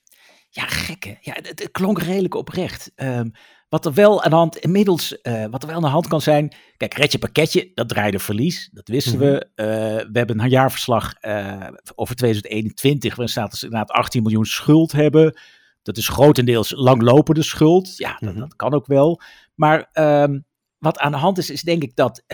Ja, 0.48 0.66
gekke. 0.66 1.16
Ja, 1.20 1.32
het, 1.32 1.46
het 1.48 1.68
klonk 1.70 1.98
redelijk 2.02 2.34
oprecht. 2.34 2.92
Ehm, 2.94 3.28
wat 3.68 3.86
er 3.86 3.92
wel 3.94 4.22
aan 4.22 4.30
de 4.30 4.36
hand, 4.36 4.56
inmiddels, 4.56 5.20
eh, 5.20 5.44
wat 5.50 5.62
er 5.62 5.66
wel 5.68 5.76
aan 5.76 5.82
de 5.82 5.88
hand 5.88 6.06
kan 6.08 6.20
zijn. 6.20 6.54
Kijk, 6.76 6.94
Retje 6.94 7.18
Pakketje, 7.18 7.70
dat 7.74 7.88
draaide 7.88 8.18
verlies. 8.18 8.68
Dat 8.72 8.88
wisten 8.88 9.18
Mhm. 9.18 9.22
we. 9.24 9.48
Eh, 9.54 9.66
we 10.12 10.18
hebben 10.18 10.40
een 10.40 10.48
jaarverslag 10.48 11.14
eh, 11.14 11.68
over 11.94 12.14
2021, 12.14 13.10
waarin 13.10 13.28
staat 13.28 13.50
dat 13.50 13.58
ze 13.58 13.64
inderdaad 13.64 13.90
18 13.90 14.22
miljoen 14.22 14.44
schuld 14.44 14.92
hebben. 14.92 15.38
Dat 15.82 15.96
is 15.96 16.08
grotendeels 16.08 16.72
langlopende 16.76 17.42
schuld. 17.42 17.96
Ja, 17.96 18.16
dat, 18.20 18.30
Mhm. 18.30 18.38
dat 18.40 18.56
kan 18.56 18.72
ook 18.74 18.86
wel. 18.86 19.20
Maar 19.54 19.88
ehm, 19.92 20.38
wat 20.78 20.98
aan 20.98 21.12
de 21.12 21.18
hand 21.18 21.38
is, 21.38 21.50
is 21.50 21.62
denk 21.62 21.82
ik 21.82 21.96
dat 21.96 22.24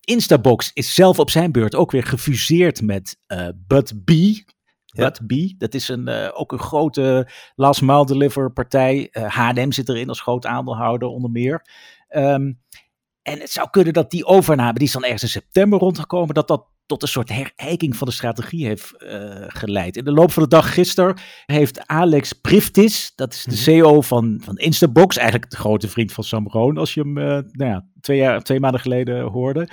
Instabox 0.00 0.70
is 0.74 0.94
zelf 0.94 1.18
op 1.18 1.30
zijn 1.30 1.52
beurt 1.52 1.74
ook 1.74 1.90
weer 1.90 2.04
gefuseerd 2.04 2.82
met 2.82 3.16
eh 3.26 3.48
Bud 4.92 5.26
B. 5.26 5.32
Dat 5.58 5.74
is 5.74 5.88
een, 5.88 6.08
eh, 6.08 6.28
ook 6.32 6.52
een 6.52 6.58
grote 6.58 7.28
last 7.54 7.82
mile 7.82 8.06
deliver 8.06 8.52
partij. 8.52 9.08
Eh, 9.10 9.24
H&M 9.24 9.70
zit 9.70 9.88
erin 9.88 10.08
als 10.08 10.20
groot 10.20 10.46
aandeelhouder 10.46 11.08
onder 11.08 11.30
meer. 11.30 11.66
Ehm, 12.08 12.52
en 13.22 13.38
het 13.38 13.50
zou 13.50 13.70
kunnen 13.70 13.92
dat 13.92 14.10
die 14.10 14.24
overname, 14.24 14.72
die 14.72 14.86
is 14.86 14.92
dan 14.92 15.04
ergens 15.04 15.22
in 15.22 15.28
september 15.28 15.78
rondgekomen, 15.78 16.34
dat 16.34 16.48
dat 16.48 16.70
tot 16.86 17.02
een 17.02 17.08
soort 17.08 17.28
herijking 17.28 17.96
van 17.96 18.08
de 18.08 18.14
strategie 18.14 18.66
heeft 18.66 18.96
eh, 18.96 19.44
geleid. 19.46 19.96
In 19.96 20.04
de 20.04 20.12
loop 20.12 20.32
van 20.32 20.42
de 20.42 20.48
dag 20.48 20.74
gisteren 20.74 21.16
heeft 21.46 21.86
Alex 21.86 22.32
Priftis, 22.32 23.12
dat 23.14 23.32
is 23.32 23.44
de 23.44 23.56
CEO 23.56 24.00
van, 24.00 24.40
van 24.44 24.56
Instabox, 24.56 25.16
eigenlijk 25.16 25.50
de 25.50 25.56
grote 25.56 25.88
vriend 25.88 26.12
van 26.12 26.24
Sam 26.24 26.48
Roon, 26.48 26.78
als 26.78 26.94
je 26.94 27.00
hem 27.00 27.12
nou 27.12 27.70
ja, 27.70 27.86
twee, 28.00 28.16
jaar, 28.16 28.42
twee 28.42 28.60
maanden 28.60 28.80
geleden 28.80 29.22
hoorde. 29.22 29.68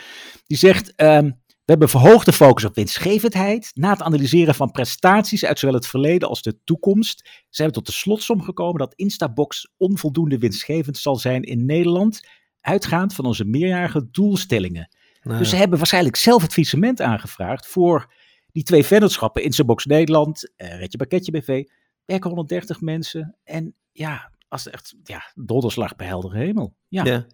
Die 0.46 0.58
zegt, 0.58 0.96
ehm, 0.96 1.32
hebben 1.70 1.90
verhoogde 1.90 2.34
focus 2.34 2.66
op 2.66 2.76
winstgevendheid. 2.76 3.72
Na 3.74 3.90
het 3.90 4.02
analyseren 4.02 4.56
van 4.56 4.72
prestaties 4.72 5.46
uit 5.46 5.60
zowel 5.60 5.76
het 5.76 5.88
verleden 5.88 6.30
als 6.30 6.42
de 6.42 6.58
toekomst 6.64 7.30
zijn 7.50 7.68
we 7.68 7.74
tot 7.74 7.86
de 7.86 7.92
slotsom 7.92 8.42
gekomen 8.42 8.80
dat 8.80 8.94
Instabox 8.96 9.72
onvoldoende 9.78 10.38
winstgevend 10.38 10.98
zal 10.98 11.16
zijn 11.16 11.44
in 11.44 11.66
Nederland, 11.66 12.28
uitgaand 12.62 13.14
van 13.14 13.26
onze 13.26 13.46
meerjarige 13.46 14.08
doelstellingen. 14.12 14.90
Nou, 15.22 15.38
Dus 15.38 15.50
ze 15.50 15.56
hebben 15.56 15.78
waarschijnlijk 15.78 16.16
zelf 16.16 16.42
het 16.42 16.54
faillissement 16.54 17.02
aangevraagd 17.02 17.68
voor 17.68 18.14
die 18.52 18.64
twee 18.64 18.84
vennootschappen, 18.84 19.44
Instabox 19.44 19.86
Nederland, 19.86 20.52
eh 20.56 20.80
Retje 20.80 20.98
Pakketje 20.98 21.32
BV, 21.32 21.64
werken 22.06 22.30
130 22.30 22.82
mensen. 22.82 23.38
En 23.44 23.76
ja, 23.92 24.32
als 24.48 24.70
echt, 24.70 24.96
ja, 25.04 25.32
donderslag 25.36 25.96
bij 25.96 26.08
heldere 26.08 26.38
hemel. 26.38 26.76
Ja, 26.88 27.04
ja. 27.04 27.26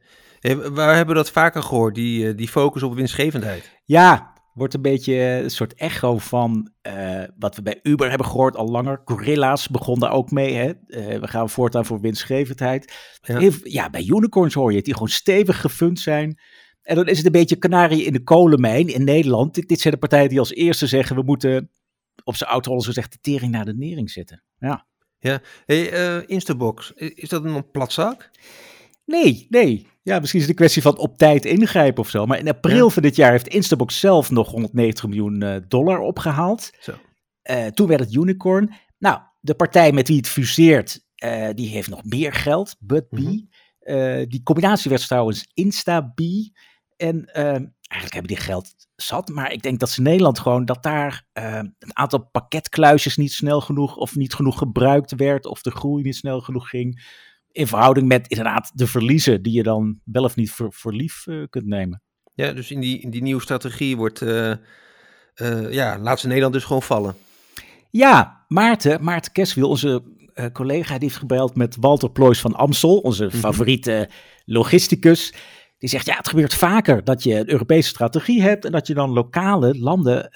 Ja. 0.48 0.72
Waar 0.72 0.96
hebben 0.96 1.16
we 1.16 1.22
dat 1.22 1.32
vaker 1.32 1.64
gehoord, 1.64 1.96
die, 1.96 2.28
eh, 2.28 2.38
die 2.38 2.48
focus 2.48 2.84
op 2.84 2.96
winstgevendheid? 2.96 3.72
wordt 4.56 4.74
een 4.74 4.82
beetje 4.82 5.16
een 5.16 5.50
soort 5.50 5.74
echo 5.74 6.18
van 6.18 6.72
eh, 6.82 7.24
wat 7.38 7.56
we 7.56 7.62
bij 7.62 7.80
Uber 7.84 8.10
hebben 8.10 8.28
gehoord 8.28 8.56
al 8.56 8.70
langer. 8.70 9.02
Gorilla's 9.06 9.68
begon 9.68 10.00
daar 10.00 10.12
ook 10.12 10.32
mee. 10.32 10.54
Hè? 10.54 10.72
Eh, 10.88 11.20
we 11.20 11.28
gaan 11.28 11.50
voortaan 11.50 11.86
voor 11.86 12.00
winstgevendheid. 12.00 12.94
Ja. 13.22 13.38
Heel- 13.38 13.52
ja, 13.64 13.90
bij 13.90 14.06
unicorns 14.06 14.54
hoor 14.54 14.70
je 14.70 14.75
het, 14.75 14.86
die 14.86 14.94
gewoon 14.94 15.10
stevig 15.10 15.62
gefund 15.62 16.00
zijn. 16.00 16.40
En 16.82 16.96
dan 16.96 17.08
is 17.08 17.18
het 17.18 17.25
een 17.25 17.32
beetje 17.32 17.56
kanarie 17.56 18.04
in 18.04 18.14
de 18.14 18.24
kolenmijn 18.24 18.88
in 18.88 19.04
Nederland. 19.04 19.54
Dit, 19.54 19.68
dit 19.68 19.80
zijn 19.80 19.94
de 19.94 20.00
partijen 20.00 20.30
die 20.30 20.40
als 20.40 20.54
eerste 20.54 20.88
zeggen, 20.88 21.16
we 21.16 21.24
moeten 21.24 21.72
op 22.24 22.36
zijn 22.36 22.50
auto 22.50 22.80
zo 22.80 22.88
gezegd 22.88 23.12
de 23.12 23.20
tering 23.22 23.52
naar 23.52 23.66
de 23.66 23.75
nering 23.75 24.12
zetten. 24.12 24.44
Ja. 24.58 24.88
Ja, 25.20 25.42
hey, 25.66 26.25
Instabox, 26.25 26.92
is 26.96 27.30
dat 27.30 27.44
een 27.44 27.72
platzak? 27.72 28.32
Nee, 29.05 29.45
nee. 29.50 29.88
Ja, 30.01 30.19
misschien 30.19 30.39
is 30.39 30.45
het 30.45 30.55
een 30.55 30.62
kwestie 30.62 30.81
van 30.81 30.97
op 30.97 31.17
tijd 31.17 31.45
ingrijpen 31.45 32.03
of 32.03 32.09
zo. 32.09 32.25
Maar 32.25 32.39
in 32.39 32.47
april 32.50 32.85
Ja. 32.85 32.89
van 32.93 33.01
dit 33.01 33.15
jaar 33.15 33.31
heeft 33.31 33.47
Instabox 33.47 34.00
zelf 34.00 34.31
nog 34.31 34.50
190 34.51 35.05
miljoen 35.07 35.41
eh, 35.41 35.55
dollar 35.67 36.00
opgehaald. 36.00 36.71
Zo. 36.79 36.93
Eh, 37.41 37.65
toen 37.65 37.88
werd 37.88 38.00
het 38.00 38.13
unicorn. 38.13 38.74
Nou, 38.97 39.19
de 39.39 39.55
partij 39.55 39.91
met 39.91 40.07
wie 40.07 40.17
het 40.17 40.27
fuseert, 40.27 41.05
eh, 41.15 41.50
die 41.53 41.69
heeft 41.69 41.89
nog 41.89 42.03
meer 42.03 42.33
geld, 42.33 42.75
BudB. 42.79 43.12
Mhm. 43.17 43.38
Eh, 43.79 44.25
die 44.27 44.43
combinatie 44.43 44.89
werd 44.89 45.07
trouwens 45.07 45.47
InstaB. 45.53 46.19
En 46.97 47.25
eigenlijk 47.25 48.13
hebben 48.13 48.27
die 48.27 48.38
geld 48.38 48.74
zat. 48.95 49.29
Maar 49.29 49.51
ik 49.51 49.62
denk 49.62 49.79
dat 49.79 49.89
ze 49.89 49.97
in 49.97 50.03
Nederland 50.03 50.39
gewoon, 50.39 50.65
dat 50.65 50.83
daar 50.83 51.27
een 51.33 51.75
aantal 51.93 52.29
pakketkluisjes 52.31 53.17
niet 53.17 53.31
snel 53.33 53.62
genoeg 53.62 53.95
of 53.95 54.15
niet 54.15 54.33
genoeg 54.33 54.57
gebruikt 54.57 55.15
werd. 55.15 55.45
Of 55.45 55.62
de 55.62 55.71
groei 55.71 56.03
niet 56.03 56.15
snel 56.15 56.41
genoeg 56.41 56.69
ging. 56.69 57.03
In 57.55 57.67
verhouding 57.67 58.07
met 58.07 58.27
inderdaad 58.27 58.71
de 58.74 58.88
verliezen 58.88 59.41
die 59.41 59.53
je 59.53 59.63
dan 59.63 60.00
wel 60.03 60.24
of 60.24 60.35
niet 60.35 60.51
voor, 60.51 60.74
voor 60.74 60.93
lief 60.93 61.27
eh, 61.27 61.43
kunt 61.50 61.65
nemen. 61.65 62.01
Ja, 62.33 62.51
dus 62.51 62.71
in 62.71 62.79
die, 62.79 63.00
in 63.00 63.09
die 63.09 63.21
nieuwe 63.21 63.41
strategie 63.41 63.97
wordt, 63.97 64.21
eh, 64.21 64.51
eh, 64.51 65.71
ja, 65.71 66.00
laat 66.00 66.19
ze 66.19 66.27
Nederland 66.27 66.53
dus 66.53 66.63
gewoon 66.63 66.81
vallen. 66.81 67.15
Ja, 67.89 68.45
Maarten, 68.47 69.03
Maarten 69.03 69.31
Keswiel, 69.31 69.69
onze 69.69 70.03
collega, 70.51 70.93
die 70.93 71.07
heeft 71.07 71.19
gebeld 71.19 71.55
met 71.55 71.77
Walter 71.79 72.12
Ploys 72.12 72.41
van 72.41 72.55
Amstel, 72.55 72.97
onze 72.97 73.31
favoriete 73.31 74.09
logisticus. 74.45 75.33
Die 75.77 75.89
zegt, 75.89 76.05
ja, 76.05 76.15
het 76.15 76.27
gebeurt 76.27 76.53
vaker 76.53 77.03
dat 77.03 77.24
je 77.24 77.39
een 77.39 77.51
Europese 77.51 77.89
strategie 77.89 78.41
hebt 78.41 78.65
en 78.65 78.71
dat 78.71 78.88
je 78.88 78.93
dan 78.93 79.09
lokale 79.09 79.79
landen, 79.79 80.29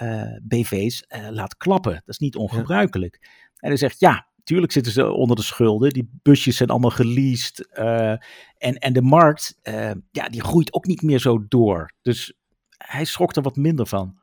BV's, 0.43 1.05
laat 1.29 1.57
klappen. 1.57 1.93
Dat 1.93 2.07
is 2.07 2.17
niet 2.17 2.35
ongebruikelijk. 2.35 3.19
En 3.55 3.67
hij 3.67 3.77
zegt, 3.77 3.99
ja, 3.99 4.28
tuurlijk 4.50 4.72
zitten 4.72 4.91
ze 4.91 5.12
onder 5.12 5.36
de 5.36 5.41
schulden. 5.41 5.89
Die 5.94 6.10
busjes 6.22 6.58
zijn 6.58 6.70
allemaal 6.70 6.89
geleased. 6.89 7.68
eh, 7.72 8.12
en, 8.58 8.77
en 8.77 8.94
de 8.94 9.01
markt, 9.01 9.58
eh, 9.62 9.91
ja, 10.12 10.29
die 10.29 10.41
groeit 10.41 10.74
ook 10.74 10.86
niet 10.86 11.01
meer 11.01 11.20
zo 11.20 11.46
door. 11.48 11.91
Dus 12.01 12.34
hij 12.77 13.06
schrok 13.06 13.36
er 13.36 13.41
wat 13.41 13.56
minder 13.56 13.88
van. 13.88 14.18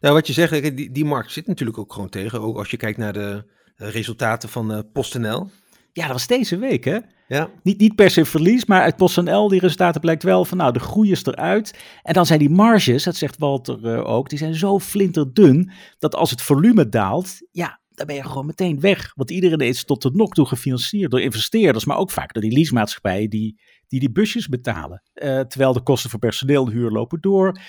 Nou, 0.00 0.14
wat 0.14 0.26
je 0.26 0.32
zegt, 0.32 0.76
die, 0.76 0.90
die 0.90 1.04
markt 1.04 1.32
zit 1.32 1.46
natuurlijk 1.46 1.78
ook 1.78 1.92
gewoon 1.92 2.08
tegen. 2.08 2.40
Ook 2.40 2.56
als 2.56 2.70
je 2.70 2.76
kijkt 2.76 2.98
naar 2.98 3.12
de 3.12 3.44
resultaten 3.76 4.48
van 4.48 4.72
eh, 4.72 4.78
PostNL. 4.92 5.50
Ja, 5.92 6.02
dat 6.02 6.12
was 6.12 6.26
deze 6.26 6.56
week, 6.56 6.84
hè? 6.84 6.98
Ja, 7.28 7.50
Niet, 7.62 7.80
niet 7.80 7.94
per 7.94 8.10
se 8.10 8.24
verlies, 8.24 8.64
maar 8.64 8.82
uit 8.82 8.96
PostNL, 8.96 9.48
die 9.48 9.60
resultaten 9.60 10.00
blijkt 10.00 10.22
wel 10.22 10.44
van, 10.44 10.58
nou, 10.58 10.72
de 10.72 10.80
groei 10.80 11.10
is 11.10 11.24
eruit. 11.24 11.78
En 12.02 12.14
dan 12.14 12.26
zijn 12.26 12.38
die 12.38 12.50
marges, 12.50 13.04
dat 13.04 13.16
zegt 13.16 13.38
Walter 13.38 14.04
ook, 14.04 14.28
die 14.28 14.38
zijn 14.38 14.54
zo 14.54 14.78
flinterdun, 14.78 15.70
dat 15.98 16.14
als 16.14 16.30
het 16.30 16.42
volume 16.42 16.88
daalt, 16.88 17.38
ja, 17.50 17.80
dan 17.94 18.06
ben 18.06 18.16
je 18.16 18.22
gewoon 18.24 18.46
meteen 18.46 18.80
weg. 18.80 19.12
Want 19.14 19.30
iedereen 19.30 19.60
is 19.60 19.84
tot 19.84 20.02
de 20.02 20.10
nok 20.12 20.34
toe 20.34 20.46
gefinancierd 20.46 21.10
door 21.10 21.20
investeerders, 21.20 21.84
maar 21.84 21.96
ook 21.96 22.10
vaak 22.10 22.32
door 22.32 22.42
die 22.42 22.52
leasemaatschappijen 22.52 23.30
die 23.30 23.60
die, 23.86 24.00
die 24.00 24.12
busjes 24.12 24.48
betalen. 24.48 25.02
Eh, 25.12 25.40
terwijl 25.40 25.72
de 25.72 25.82
kosten 25.82 26.10
voor 26.10 26.18
personeel 26.18 26.66
en 26.66 26.72
huur 26.72 26.90
lopen 26.90 27.20
door. 27.20 27.60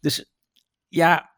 Dus 0.00 0.32
ja, 0.88 1.30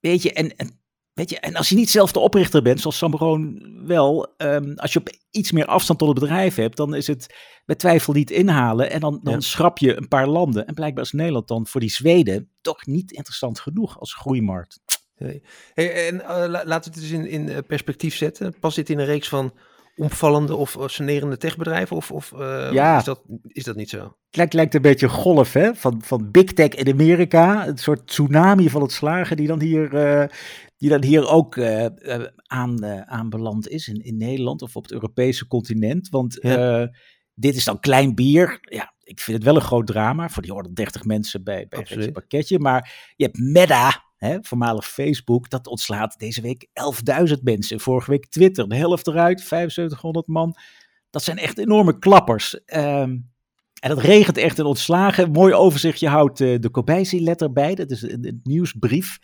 weet 0.00 0.22
je, 0.22 0.32
en, 0.32 0.56
en 0.56 0.82
Weet 1.14 1.30
je, 1.30 1.40
en 1.40 1.54
als 1.56 1.68
je 1.68 1.74
niet 1.74 1.90
zelf 1.90 2.12
de 2.12 2.18
oprichter 2.18 2.62
bent, 2.62 2.80
zoals 2.80 2.96
Samroon 2.98 3.62
wel, 3.86 4.34
ehm, 4.36 4.72
als 4.74 4.92
je 4.92 4.98
op 4.98 5.08
iets 5.30 5.52
meer 5.52 5.66
afstand 5.66 5.98
tot 5.98 6.08
het 6.08 6.18
bedrijf 6.18 6.54
hebt, 6.54 6.76
dan 6.76 6.94
is 6.94 7.06
het 7.06 7.34
bij 7.64 7.76
twijfel 7.76 8.12
niet 8.12 8.30
inhalen 8.30 8.90
en 8.90 9.00
dan, 9.00 9.20
dan 9.22 9.32
Ja. 9.32 9.40
schrap 9.40 9.78
je 9.78 9.96
een 9.96 10.08
paar 10.08 10.28
landen. 10.28 10.66
En 10.66 10.74
blijkbaar 10.74 11.04
is 11.04 11.12
Nederland 11.12 11.48
dan 11.48 11.66
voor 11.66 11.80
die 11.80 11.90
Zweden 11.90 12.50
toch 12.60 12.86
niet 12.86 13.12
interessant 13.12 13.60
genoeg 13.60 14.00
als 14.00 14.14
groeimarkt. 14.14 14.80
Hey, 15.14 15.42
en 16.08 16.20
eh, 16.20 16.28
la- 16.48 16.64
laten 16.64 16.92
we 16.92 16.98
het 17.00 17.10
eens 17.10 17.10
in, 17.10 17.26
in 17.26 17.48
eh, 17.48 17.58
perspectief 17.66 18.16
zetten. 18.16 18.54
Past 18.60 18.76
dit 18.76 18.90
in 18.90 18.98
een 18.98 19.04
reeks 19.04 19.28
van 19.28 19.52
omvallende 19.96 20.56
of 20.56 20.76
sanerende 20.86 21.36
techbedrijven? 21.36 21.96
Of, 21.96 22.10
of 22.10 22.32
eh, 22.32 22.68
Ja. 22.72 22.98
is, 22.98 23.04
dat, 23.04 23.22
is 23.46 23.64
dat 23.64 23.76
niet 23.76 23.90
zo? 23.90 23.98
Het 24.02 24.36
lijkt, 24.36 24.52
lijkt 24.54 24.74
een 24.74 24.82
beetje 24.82 25.06
een 25.06 25.12
golf 25.12 25.52
hè? 25.52 25.74
Van, 25.74 26.02
van 26.02 26.30
big 26.30 26.52
tech 26.52 26.68
in 26.68 26.92
Amerika, 26.92 27.66
een 27.68 27.78
soort 27.78 28.06
tsunami 28.06 28.70
van 28.70 28.82
het 28.82 28.92
slagen 28.92 29.36
die 29.36 29.46
dan 29.46 29.60
hier, 29.60 29.90
die 30.76 30.88
dan 30.90 31.02
hier 31.04 31.28
ook 31.28 31.58
aan, 32.46 32.84
aanbeland 33.06 33.68
is 33.68 33.88
in, 33.88 34.04
in 34.04 34.16
Nederland 34.16 34.62
of 34.62 34.76
op 34.76 34.82
het 34.82 34.92
Europese 34.92 35.46
continent. 35.46 36.08
Want 36.08 36.38
Ja. 36.40 36.90
dit 37.34 37.56
is 37.56 37.64
dan 37.64 37.80
klein 37.80 38.14
bier. 38.14 38.58
Ja, 38.60 38.94
ik 39.02 39.20
vind 39.20 39.36
het 39.36 39.46
wel 39.46 39.54
een 39.56 39.60
groot 39.60 39.86
drama 39.86 40.28
voor 40.28 40.42
die 40.42 40.52
130 40.52 41.04
mensen 41.04 41.44
bij, 41.44 41.66
bij 41.68 41.86
het 41.88 42.12
pakketje. 42.12 42.58
Maar 42.58 43.12
je 43.16 43.24
hebt 43.24 43.38
Meta, 43.38 44.02
voormalig 44.40 44.88
Facebook, 44.88 45.50
dat 45.50 45.66
ontslaat 45.66 46.18
deze 46.18 46.40
week 46.40 46.66
11.000 47.28 47.42
mensen. 47.42 47.80
Vorige 47.80 48.10
week 48.10 48.26
Twitter, 48.26 48.68
de 48.68 48.76
helft 48.76 49.06
eruit, 49.06 49.40
7500 49.40 50.26
man. 50.26 50.56
Dat 51.10 51.22
zijn 51.22 51.38
echt 51.38 51.58
enorme 51.58 51.98
klappers. 51.98 52.64
Ehm, 52.64 53.16
en 53.80 53.90
het 53.90 53.98
regent 53.98 54.36
echt 54.36 54.58
in 54.58 54.64
ontslagen. 54.64 55.30
Mooi 55.30 55.54
overzichtje 55.54 56.08
houdt 56.08 56.40
eh, 56.40 56.58
de 56.60 56.70
Corbijzi-letter 56.70 57.52
bij. 57.52 57.74
Dat 57.74 57.90
is 57.90 58.02
een, 58.02 58.26
een 58.26 58.40
nieuwsbrief. 58.42 59.18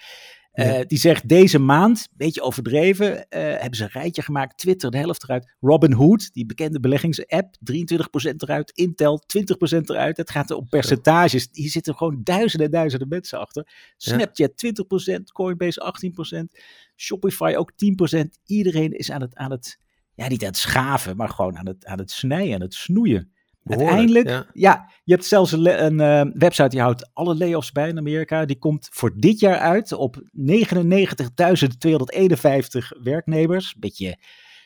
Eh, 0.51 0.79
Ja. 0.79 0.85
Die 0.85 0.99
zegt 0.99 1.29
deze 1.29 1.59
maand, 1.59 2.09
beetje 2.17 2.43
overdreven, 2.43 3.29
eh, 3.29 3.43
hebben 3.43 3.75
ze 3.77 3.83
een 3.83 3.91
rijtje 3.93 4.23
gemaakt. 4.23 4.59
Twitter, 4.59 4.91
de 4.91 4.99
helft 4.99 5.23
eruit. 5.23 5.55
Robinhood, 5.61 6.33
die 6.33 6.47
bekende 6.47 6.81
beleggingsapp, 6.81 7.57
23% 7.61 8.43
eruit. 8.43 8.71
Intel, 8.71 9.23
20% 9.27 9.91
eruit. 9.91 10.17
Het 10.17 10.31
gaat 10.31 10.51
om 10.51 10.69
percentages. 10.69 11.49
Hier 11.53 11.71
zitten 11.71 11.95
gewoon 11.97 12.21
duizenden 12.23 12.67
en 12.67 12.73
duizenden 12.73 13.09
mensen 13.09 13.39
achter. 13.39 13.93
Snapchat, 13.97 14.57
20%. 14.57 15.33
Coinbase, 15.33 15.81
18%. 15.81 16.59
Shopify, 16.97 17.55
ook 17.57 17.73
10%. 17.77 18.39
Iedereen 18.47 18.93
is 18.93 19.11
aan 19.11 19.21
het, 19.21 19.35
aan 19.35 19.51
het, 19.51 19.79
ja 20.15 20.29
niet 20.29 20.43
aan 20.43 20.49
het 20.49 20.57
schaven, 20.57 21.17
maar 21.17 21.29
gewoon 21.29 21.59
aan 21.59 21.67
het, 21.67 21.85
aan 21.87 21.99
het 21.99 22.11
snijden, 22.11 22.55
aan 22.55 22.61
het 22.61 22.75
snoeien. 22.75 23.33
Behoorlijk, 23.63 23.91
Uiteindelijk, 23.91 24.29
ja. 24.29 24.47
ja. 24.53 24.91
je 25.05 25.13
hebt 25.13 25.27
zelfs 25.27 25.53
een, 25.53 26.01
eh, 26.01 26.23
website 26.35 26.69
die 26.69 26.81
houdt 26.81 27.11
alle 27.13 27.37
layoffs 27.37 27.73
bij 27.73 27.89
in 27.89 27.99
Amerika. 27.99 28.45
Die 28.45 28.59
komt 28.59 28.89
voor 28.93 29.13
dit 29.17 29.41
jaar 29.41 29.59
uit 29.59 29.93
op 29.93 30.17
99.251 30.33 32.89
werknemers. 33.03 33.75
Beetje 33.79 34.19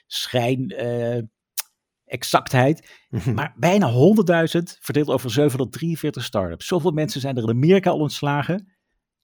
schijn, 0.07 0.69
eh, 0.69 1.19
exactheid. 2.05 2.89
Maar 3.35 3.55
bijna 3.57 3.91
100.000 3.91 4.77
verdeeld 4.81 5.09
over 5.09 5.31
743 5.31 6.25
start-ups. 6.25 6.67
Zoveel 6.67 6.91
mensen 6.91 7.21
zijn 7.21 7.37
er 7.37 7.43
in 7.43 7.49
Amerika 7.49 7.91
al 7.91 7.99
ontslagen. 7.99 8.73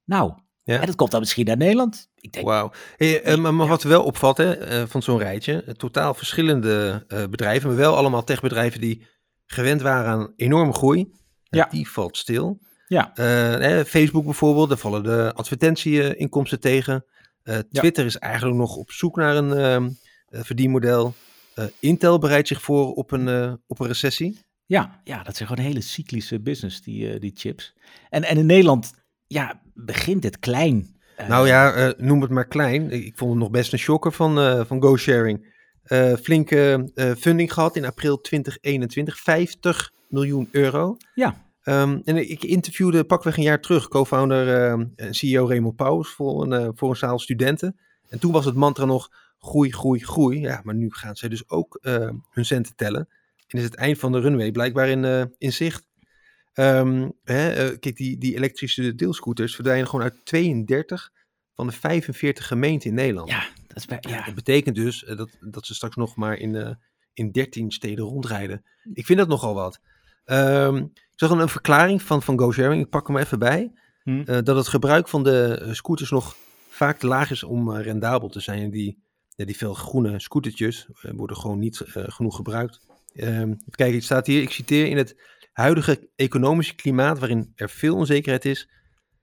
Nou, 0.05 0.33
Ja. 0.63 0.81
en 0.81 0.87
dat 0.87 0.97
komt 0.97 1.11
dan 1.11 1.21
misschien 1.21 1.47
naar 1.47 1.57
Nederland. 1.57 2.09
Ik 2.15 2.33
denk, 2.33 2.47
Wauw. 2.47 2.73
Hey, 2.97 3.23
eh, 3.23 3.37
maar, 3.37 3.55
maar 3.55 3.67
wat 3.67 3.83
wel 3.83 4.05
opvalt 4.05 4.37
hè, 4.37 4.87
van 4.89 5.03
zo'n 5.03 5.19
rijtje, 5.19 5.75
totaal 5.77 6.15
verschillende 6.15 7.05
bedrijven, 7.31 7.69
maar 7.69 7.79
wel 7.79 7.97
allemaal 7.97 8.25
techbedrijven 8.25 8.81
die 8.81 9.07
gewend 9.53 9.81
waren 9.83 10.11
aan 10.11 10.33
enorme 10.37 10.73
groei. 10.73 11.13
Ja. 11.43 11.69
Die 11.71 11.91
valt 11.91 12.17
stil. 12.17 12.59
ja, 12.89 13.11
Eh, 13.15 13.79
eh, 13.79 13.87
Facebook 13.87 14.25
bijvoorbeeld, 14.25 14.69
daar 14.69 14.79
vallen 14.79 15.03
de 15.03 15.33
advertentieinkomsten 15.35 16.61
tegen. 16.61 17.05
Eh, 17.43 17.59
Twitter 17.59 18.05
is 18.05 18.19
eigenlijk 18.19 18.57
nog 18.57 18.77
op 18.77 18.91
zoek 18.91 19.17
naar 19.17 19.37
een 19.37 19.53
ehm, 19.53 19.91
eh, 20.29 20.41
verdienmodel. 20.43 21.15
Intel 21.81 22.19
bereidt 22.19 22.49
zich 22.49 22.63
voor 22.63 22.93
op 22.93 23.11
een, 23.11 23.59
op 23.67 23.81
een 23.81 23.87
recessie. 23.87 24.39
Ja, 24.67 25.01
ja, 25.05 25.23
dat 25.23 25.33
is 25.33 25.39
gewoon 25.39 25.59
een 25.59 25.65
hele 25.65 25.81
cyclische 25.81 26.41
business, 26.41 26.83
die, 26.83 27.19
die 27.19 27.33
chips. 27.35 27.75
En, 28.11 28.25
en 28.25 28.37
in 28.37 28.47
Nederland, 28.47 28.93
ja, 29.27 29.61
begint 29.75 30.25
het 30.25 30.39
klein. 30.39 30.97
Nou 31.29 31.47
ja, 31.47 31.95
noem 31.97 32.21
het 32.21 32.31
maar 32.31 32.47
klein. 32.47 32.91
Ik, 32.91 33.05
ik 33.05 33.17
vond 33.17 33.31
het 33.31 33.41
nog 33.41 33.51
best 33.51 33.73
een 33.73 33.79
shocker 33.79 34.13
van, 34.13 34.67
van 34.67 34.83
GoSharing. 34.83 35.47
Eh, 35.91 36.13
flinke 36.15 36.91
eh, 36.95 37.11
funding 37.19 37.53
gehad 37.53 37.77
in 37.77 37.85
april 37.85 38.21
2021, 38.21 39.19
50 39.19 39.93
miljoen 40.09 40.49
euro. 40.51 40.97
Ja, 41.15 41.51
Ehm, 41.61 42.01
en 42.05 42.31
ik 42.31 42.45
interviewde 42.45 43.05
pakweg 43.05 43.37
een 43.37 43.43
jaar 43.43 43.61
terug 43.61 43.89
co-founder 43.89 44.65
ehm, 44.65 44.87
en 44.97 45.15
CEO 45.15 45.49
Raymond 45.49 45.77
Pauwers 45.77 46.09
voor 46.09 46.43
een, 46.43 46.53
eh, 46.53 46.69
voor 46.75 46.91
een 46.91 46.97
zaal 46.97 47.19
studenten. 47.19 47.77
En 48.09 48.19
toen 48.19 48.33
was 48.33 48.45
het 48.45 48.55
mantra 48.55 48.85
nog 48.85 49.11
groei, 49.39 49.73
groei, 49.73 50.05
groei. 50.05 50.41
Ja, 50.41 50.61
maar 50.65 50.75
nu 50.75 50.91
gaan 50.91 51.17
zij 51.17 51.29
dus 51.29 51.49
ook 51.49 51.79
eh, 51.83 52.11
hun 52.31 52.45
centen 52.45 52.77
tellen. 52.77 53.09
En 53.47 53.59
is 53.59 53.65
het 53.65 53.75
eind 53.75 53.99
van 53.99 54.13
de 54.13 54.21
runway 54.21 54.51
blijkbaar 54.51 54.89
in, 54.89 55.05
eh, 55.05 55.23
in 55.39 55.53
zicht. 55.53 55.89
Ehm, 56.53 57.09
hè, 57.25 57.51
eh, 57.51 57.79
kijk, 57.79 57.97
die, 57.97 58.19
die 58.19 58.37
elektrische 58.37 58.95
deelscooters 58.95 59.55
verdwijnen 59.55 59.89
gewoon 59.89 60.05
uit 60.05 60.25
32 60.25 61.13
van 61.55 61.67
de 61.67 61.73
45 61.73 62.47
gemeenten 62.47 62.89
in 62.89 62.95
Nederland. 62.95 63.29
ja, 63.31 63.49
dat 63.75 63.77
is 63.77 63.87
bij, 63.87 63.99
ja. 64.01 64.25
Dat 64.25 64.35
betekent 64.35 64.77
dus 64.77 65.05
eh, 65.05 65.17
dat, 65.17 65.31
dat 65.41 65.67
ze 65.67 65.75
straks 65.75 65.97
nog 65.97 66.17
maar 66.17 66.37
in, 66.37 66.55
eh, 66.55 66.71
in 67.13 67.31
13 67.31 67.71
steden 67.71 68.05
rondrijden. 68.05 68.65
Ik 68.93 69.07
vind 69.07 69.19
dat 69.19 69.29
nogal 69.29 69.55
wat. 69.55 69.81
Ehm, 70.25 70.77
ik 70.77 71.17
zag 71.17 71.31
een, 71.31 71.39
een 71.39 71.49
verklaring 71.49 72.03
van, 72.03 72.23
van 72.23 72.39
GoSharing, 72.39 72.83
ik 72.83 72.91
pak 72.91 73.07
hem 73.07 73.17
even 73.17 73.39
bij. 73.39 73.73
Hm. 74.03 74.21
eh, 74.21 74.39
dat 74.43 74.57
het 74.57 74.69
gebruik 74.69 75.09
van 75.09 75.23
de 75.23 75.69
scooters 75.71 76.11
nog 76.11 76.37
vaak 76.69 76.99
te 76.99 77.07
laag 77.07 77.31
is 77.31 77.43
om 77.43 77.73
eh, 77.73 77.83
rendabel 77.83 78.29
te 78.29 78.41
zijn. 78.41 78.63
En 78.63 78.71
die, 78.71 79.03
ja, 79.29 79.45
die 79.45 79.57
veel 79.57 79.75
groene 79.75 80.21
scootertjes 80.21 80.89
worden 81.03 81.37
gewoon 81.37 81.59
niet 81.59 81.81
eh, 81.81 82.05
genoeg 82.07 82.37
gebruikt. 82.37 82.89
Ehm 83.15 83.55
kijken, 83.71 83.95
het 83.95 84.05
staat 84.05 84.27
hier, 84.27 84.43
ik 84.43 84.51
citeer 84.51 84.87
in 84.87 84.97
het 84.97 85.17
huidige 85.53 86.11
economische 86.17 86.75
klimaat, 86.75 87.19
waarin 87.19 87.53
er 87.55 87.71
veel 87.71 87.97
onzekerheid 87.97 88.45
is, 88.45 88.69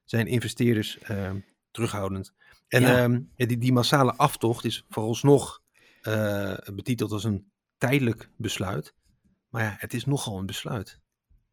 zijn 0.03 0.27
investeerders 0.27 0.99
ehm, 0.99 1.39
terughoudend. 1.71 2.33
En 2.67 2.81
Ja. 2.81 3.03
ehm, 3.03 3.21
die, 3.35 3.57
die 3.57 3.71
massale 3.73 4.13
aftocht 4.15 4.65
is 4.65 4.85
vooralsnog 4.89 5.61
eh 6.01 6.53
betiteld 6.73 7.11
als 7.11 7.23
een 7.23 7.51
tijdelijk 7.77 8.29
besluit. 8.37 8.93
Maar 9.49 9.63
ja, 9.63 9.75
het 9.77 9.93
is 9.93 10.05
nogal 10.05 10.37
een 10.37 10.45
besluit. 10.45 10.99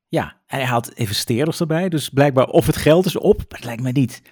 Ja, 0.09 0.41
en 0.47 0.59
hij 0.59 0.67
haalt 0.67 0.93
investeerders 0.93 1.61
erbij. 1.61 1.89
Dus 1.89 2.09
blijkbaar 2.09 2.47
of 2.47 2.67
het 2.67 2.77
geld 2.77 3.07
is 3.07 3.17
op, 3.17 3.37
maar 3.37 3.47
het 3.49 3.65
lijkt 3.65 3.83
mij 3.83 3.93
niet. 3.93 4.23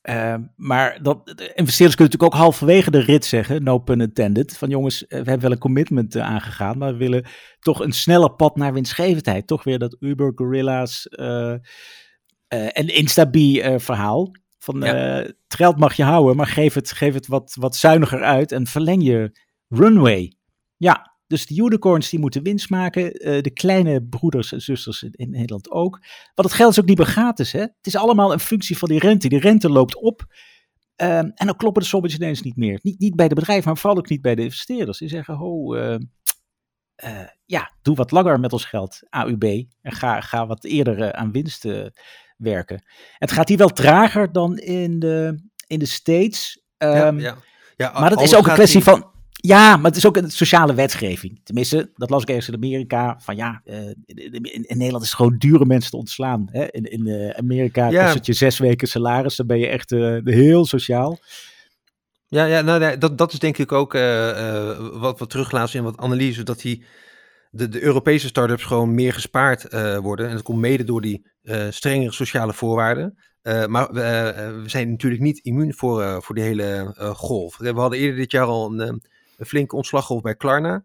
Eh, 0.00 0.34
maar 0.56 1.02
dat, 1.02 1.26
de 1.26 1.52
investeerders 1.54 1.96
kunnen 1.96 2.12
natuurlijk 2.12 2.22
ook 2.22 2.34
halverwege 2.34 2.90
de 2.90 2.98
rit 3.00 3.24
zeggen, 3.24 3.62
no 3.62 3.78
pun 3.78 4.00
intended, 4.00 4.56
van 4.58 4.68
jongens, 4.68 5.02
eh, 5.06 5.08
we 5.08 5.16
hebben 5.16 5.40
wel 5.40 5.50
een 5.50 5.58
commitment 5.58 6.14
eh, 6.14 6.22
aangegaan, 6.22 6.78
maar 6.78 6.92
we 6.92 6.98
willen 6.98 7.26
toch 7.60 7.80
een 7.80 7.92
sneller 7.92 8.30
pad 8.34 8.56
naar 8.56 8.72
winstgevendheid. 8.72 9.46
Toch 9.46 9.64
weer 9.64 9.78
dat 9.78 9.96
Uber, 10.00 10.32
Gorilla's 10.34 11.06
en 12.48 12.94
Instabee 12.94 13.62
eh, 13.62 13.78
verhaal. 13.78 14.30
Van 14.62 14.80
Ja. 14.80 14.94
eh, 15.18 15.24
het 15.24 15.54
geld 15.56 15.78
mag 15.78 15.94
je 15.94 16.02
houden, 16.02 16.36
maar 16.36 16.46
geef 16.46 16.74
het, 16.74 16.92
geef 16.92 17.14
het 17.14 17.26
wat, 17.26 17.56
wat 17.58 17.76
zuiniger 17.76 18.22
uit 18.22 18.52
en 18.52 18.66
verleng 18.66 19.04
je 19.04 19.38
runway. 19.68 20.32
Ja, 20.76 21.16
dus 21.26 21.46
de 21.46 21.56
unicorns 21.56 22.10
die 22.10 22.18
moeten 22.20 22.42
winst 22.42 22.70
maken. 22.70 23.12
eh, 23.12 23.42
de 23.42 23.50
kleine 23.50 24.02
broeders 24.02 24.52
en 24.52 24.60
zusters 24.60 25.02
in, 25.02 25.12
in 25.12 25.30
Nederland 25.30 25.70
ook. 25.70 25.98
Want 26.34 26.48
het 26.48 26.52
geld 26.56 26.70
is 26.72 26.80
ook 26.80 26.86
niet 26.86 26.98
meer 26.98 27.06
gratis. 27.06 27.52
Hè? 27.52 27.60
Het 27.60 27.86
is 27.86 27.96
allemaal 27.96 28.32
een 28.32 28.40
functie 28.40 28.78
van 28.78 28.88
die 28.88 28.98
rente. 28.98 29.28
Die 29.28 29.40
rente 29.40 29.68
loopt 29.68 29.96
op. 29.96 30.24
ehm, 30.96 31.30
en 31.34 31.46
dan 31.46 31.56
kloppen 31.56 31.82
de 31.82 31.88
sommetjes 31.88 32.20
ineens 32.20 32.42
niet 32.42 32.56
meer. 32.56 32.78
Niet, 32.82 32.98
niet 32.98 33.16
bij 33.16 33.28
de 33.28 33.34
bedrijven, 33.34 33.66
maar 33.68 33.76
vooral 33.78 33.98
ook 33.98 34.08
niet 34.08 34.22
bij 34.22 34.34
de 34.34 34.42
investeerders. 34.42 34.98
Die 34.98 35.08
zeggen, 35.08 35.34
ho, 35.34 35.74
eh, 35.74 35.94
eh, 36.94 37.28
ja, 37.44 37.72
doe 37.82 37.94
wat 37.96 38.10
langer 38.10 38.40
met 38.40 38.52
ons 38.52 38.64
geld, 38.64 39.00
AUB. 39.10 39.44
En 39.80 39.92
ga, 39.92 40.20
ga 40.20 40.46
wat 40.46 40.64
eerder 40.64 41.12
aan 41.12 41.32
winst 41.32 41.64
eh, 41.64 41.86
werken. 42.42 42.84
Het 43.18 43.32
gaat 43.32 43.48
hier 43.48 43.58
wel 43.58 43.68
trager 43.68 44.32
dan 44.32 44.58
in 44.58 44.98
de, 44.98 45.42
in 45.66 45.78
de 45.78 45.86
States. 45.86 46.62
Ehm, 46.78 47.18
ja, 47.18 47.36
ja. 47.76 48.00
maar 48.00 48.10
dat 48.10 48.22
is 48.22 48.34
ook 48.34 48.46
een 48.46 48.54
kwestie 48.54 48.82
van. 48.82 49.10
Ja, 49.44 49.76
maar 49.76 49.84
het 49.84 49.96
is 49.96 50.06
ook 50.06 50.16
een 50.16 50.30
sociale 50.30 50.74
wetgeving. 50.74 51.40
Tenminste, 51.44 51.90
dat 51.94 52.10
las 52.10 52.22
ik 52.22 52.28
ergens 52.28 52.48
in 52.48 52.54
Amerika. 52.54 53.16
Van 53.20 53.36
ja, 53.36 53.60
eh, 53.64 53.86
in, 54.06 54.64
Nederland 54.68 55.02
is 55.02 55.08
het 55.08 55.18
gewoon 55.18 55.38
duur 55.38 55.60
om 55.60 55.66
mensen 55.66 55.90
te 55.90 55.96
ontslaan. 55.96 56.48
Hè? 56.50 56.70
In, 56.70 56.84
in 56.84 57.06
eh, 57.06 57.38
Amerika 57.38 57.88
Ja. 57.88 58.02
kost 58.02 58.14
het 58.14 58.26
je 58.26 58.32
zes 58.32 58.58
weken 58.58 58.88
salaris. 58.88 59.36
Dan 59.36 59.46
ben 59.46 59.58
je 59.58 59.66
echt 59.66 59.92
eh, 59.92 60.16
heel 60.24 60.64
sociaal. 60.66 61.18
Ja, 62.26 62.44
ja 62.44 62.60
nou, 62.60 62.80
nee, 62.80 62.98
dat, 62.98 63.18
dat 63.18 63.32
is 63.32 63.38
denk 63.38 63.58
ik 63.58 63.72
ook 63.72 63.92
wat 64.92 65.18
we 65.18 65.26
teruglaten 65.26 65.78
in 65.78 65.84
wat 65.84 65.98
analyse, 65.98 66.42
dat 66.42 66.60
die, 66.60 66.84
de, 67.50 67.68
de 67.68 67.82
Europese 67.82 68.26
start-ups 68.26 68.64
gewoon 68.64 68.94
meer 68.94 69.12
gespaard 69.12 69.66
worden. 70.00 70.28
En 70.28 70.34
dat 70.34 70.42
komt 70.42 70.58
mede 70.58 70.84
door 70.84 71.00
die 71.00 71.26
strengere 71.70 72.12
sociale 72.12 72.52
voorwaarden. 72.52 73.16
Eh, 73.42 73.66
maar 73.66 73.92
we, 73.92 74.00
eh, 74.00 74.62
we 74.62 74.68
zijn 74.68 74.90
natuurlijk 74.90 75.22
niet 75.22 75.38
immuun 75.38 75.74
voor, 75.74 76.02
eh, 76.02 76.20
voor 76.20 76.34
die 76.34 76.44
hele 76.44 76.94
eh, 76.96 77.10
golf. 77.10 77.56
We 77.56 77.72
hadden 77.72 77.98
eerder 77.98 78.16
dit 78.16 78.30
jaar 78.30 78.46
al 78.46 78.72
een, 78.72 78.80
eh, 78.80 78.94
een 79.36 79.46
flinke 79.46 79.76
ontslaggolf 79.76 80.22
bij 80.22 80.34
Klarna. 80.34 80.84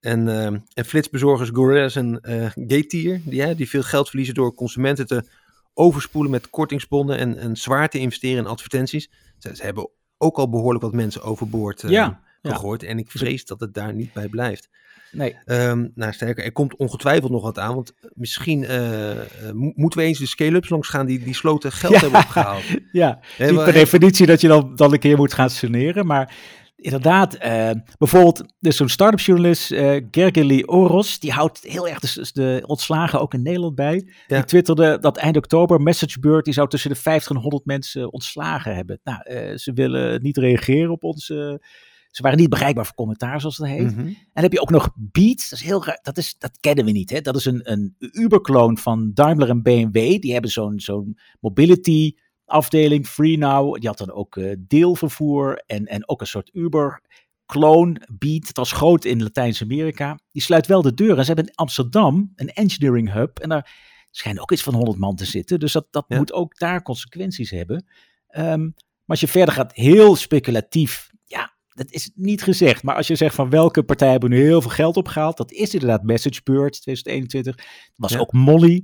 En, 0.00 0.28
eh, 0.28 0.46
en 0.74 0.84
flitsbezorgers 0.84 1.50
Gorillas 1.52 1.96
en 1.96 2.20
eh 2.20 2.50
Getir, 2.54 3.20
die, 3.24 3.54
die 3.54 3.68
veel 3.68 3.82
geld 3.82 4.08
verliezen 4.08 4.34
door 4.34 4.54
consumenten 4.54 5.06
te 5.06 5.28
overspoelen 5.74 6.30
met 6.30 6.50
kortingsbonnen 6.50 7.18
en, 7.18 7.38
en 7.38 7.56
zwaar 7.56 7.88
te 7.88 7.98
investeren 7.98 8.38
in 8.38 8.50
advertenties. 8.50 9.10
Ze, 9.38 9.56
ze 9.56 9.62
hebben 9.62 9.90
ook 10.18 10.36
al 10.36 10.50
behoorlijk 10.50 10.84
wat 10.84 10.94
mensen 10.94 11.22
overboord 11.22 11.82
eh 11.82 11.90
ja. 11.90 12.20
gegooid. 12.42 12.82
En 12.82 12.98
ik 12.98 13.10
vrees 13.10 13.44
dat 13.44 13.60
het 13.60 13.74
daar 13.74 13.94
niet 13.94 14.12
bij 14.12 14.28
blijft. 14.28 14.68
Nee. 15.12 15.36
Ehm, 15.44 15.86
nou, 15.94 16.12
sterker, 16.12 16.44
er 16.44 16.52
komt 16.52 16.76
ongetwijfeld 16.76 17.30
nog 17.32 17.42
wat 17.42 17.58
aan. 17.58 17.74
Want 17.74 17.92
misschien 18.14 18.64
eh, 18.64 19.10
eh, 19.10 19.18
mo- 19.52 19.72
moeten 19.74 20.00
we 20.00 20.04
eens 20.06 20.18
de 20.18 20.26
scale-ups 20.26 20.68
langs 20.68 20.88
gaan 20.88 21.06
die, 21.06 21.18
die 21.24 21.34
sloten 21.34 21.72
geld 21.72 21.92
Ja. 21.94 22.00
hebben 22.00 22.20
opgehaald. 22.20 22.62
Ja, 22.92 23.20
niet 23.38 23.54
per 23.64 23.72
definitie 23.72 24.26
dat 24.26 24.40
je 24.40 24.48
dan, 24.48 24.72
dan 24.76 24.92
een 24.92 24.98
keer 24.98 25.16
moet 25.16 25.32
gaan 25.34 25.50
saneren. 25.50 26.06
Maar 26.06 26.34
inderdaad, 26.76 27.34
eh, 27.34 27.70
bijvoorbeeld 27.98 28.38
er 28.38 28.46
is 28.60 28.76
zo'n 28.76 28.88
start-up 28.88 29.20
journalist, 29.20 29.70
eh 29.72 30.02
Gergely 30.10 30.62
Oros. 30.66 31.18
Die 31.18 31.32
houdt 31.32 31.60
heel 31.62 31.88
erg 31.88 31.98
de, 32.00 32.30
de 32.32 32.62
ontslagen 32.66 33.20
ook 33.20 33.34
in 33.34 33.42
Nederland 33.42 33.74
bij. 33.74 34.08
Ja. 34.26 34.36
Die 34.36 34.44
twitterde 34.44 34.98
dat 34.98 35.16
eind 35.16 35.36
oktober 35.36 35.80
MessageBird 35.80 36.44
die 36.44 36.54
zou 36.54 36.68
tussen 36.68 36.90
de 36.90 36.96
50 36.96 37.30
en 37.36 37.42
100 37.42 37.64
mensen 37.64 38.12
ontslagen 38.12 38.74
hebben. 38.74 39.00
Nou, 39.04 39.56
ze 39.58 39.72
willen 39.72 40.22
niet 40.22 40.36
reageren 40.36 40.90
op 40.90 41.04
onze... 41.04 41.60
Ze 42.16 42.22
waren 42.22 42.38
niet 42.38 42.48
bereikbaar 42.48 42.84
voor 42.86 42.94
commentaar, 42.94 43.40
zoals 43.40 43.56
dat 43.56 43.66
heet. 43.66 43.96
Mhm. 43.96 44.06
En 44.06 44.16
dan 44.32 44.42
heb 44.42 44.52
je 44.52 44.60
ook 44.60 44.70
nog 44.70 44.90
Beat. 44.94 45.46
Dat 45.50 45.58
is 45.58 45.64
heel 45.64 45.84
raar. 45.84 45.98
Dat, 46.02 46.16
is, 46.16 46.34
dat 46.38 46.58
kennen 46.60 46.84
we 46.84 46.90
niet. 46.90 47.10
Hè? 47.10 47.20
Dat 47.20 47.36
is 47.36 47.44
een, 47.44 47.72
een 47.72 47.94
Uber-kloon 47.98 48.78
van 48.78 49.10
Daimler 49.14 49.48
en 49.48 49.62
BMW. 49.62 50.20
Die 50.20 50.32
hebben 50.32 50.50
zo'n 50.50 50.80
zo'n 50.80 51.18
mobility 51.40 52.14
afdeling, 52.44 53.06
Free 53.06 53.38
Now. 53.38 53.74
Die 53.74 53.88
had 53.88 53.98
dan 53.98 54.12
ook 54.12 54.36
eh, 54.36 54.54
deelvervoer 54.58 55.62
en, 55.66 55.86
en 55.86 56.08
ook 56.08 56.20
een 56.20 56.26
soort 56.26 56.50
Uber-kloon. 56.52 58.02
Beat, 58.18 58.44
dat 58.46 58.56
was 58.56 58.72
groot 58.72 59.04
in 59.04 59.22
Latijns-Amerika. 59.22 60.18
Die 60.32 60.42
sluit 60.42 60.66
wel 60.66 60.82
de 60.82 60.94
deuren. 60.94 61.24
Ze 61.24 61.32
hebben 61.32 61.46
in 61.46 61.54
Amsterdam 61.54 62.32
een 62.36 62.48
engineering 62.52 63.12
hub. 63.12 63.38
En 63.38 63.48
daar 63.48 63.74
schijnen 64.10 64.42
ook 64.42 64.52
iets 64.52 64.62
van 64.62 64.74
100 64.74 64.98
man 64.98 65.16
te 65.16 65.24
zitten. 65.24 65.58
Dus 65.60 65.72
dat, 65.72 65.86
dat 65.90 66.04
Ja. 66.08 66.16
moet 66.16 66.32
ook 66.32 66.58
daar 66.58 66.82
consequenties 66.82 67.50
hebben. 67.50 67.86
Ehm, 68.28 68.60
maar 68.60 69.16
als 69.16 69.20
je 69.20 69.28
verder 69.28 69.54
gaat, 69.54 69.72
heel 69.74 70.16
speculatief. 70.16 71.14
Dat 71.76 71.90
is 71.92 72.10
niet 72.14 72.42
gezegd. 72.42 72.82
Maar 72.82 72.94
als 72.96 73.06
je 73.06 73.14
zegt 73.16 73.34
van 73.34 73.50
welke 73.50 73.82
partijen 73.82 74.12
hebben 74.12 74.30
nu 74.30 74.42
heel 74.42 74.60
veel 74.60 74.70
geld 74.70 74.96
opgehaald. 74.96 75.36
Dat 75.36 75.52
is 75.52 75.74
inderdaad 75.74 76.02
MessageBird 76.02 76.82
2021. 76.82 77.54
Dat 77.56 77.66
was 77.96 78.12
Ja. 78.12 78.18
ook 78.18 78.32
Molly. 78.32 78.74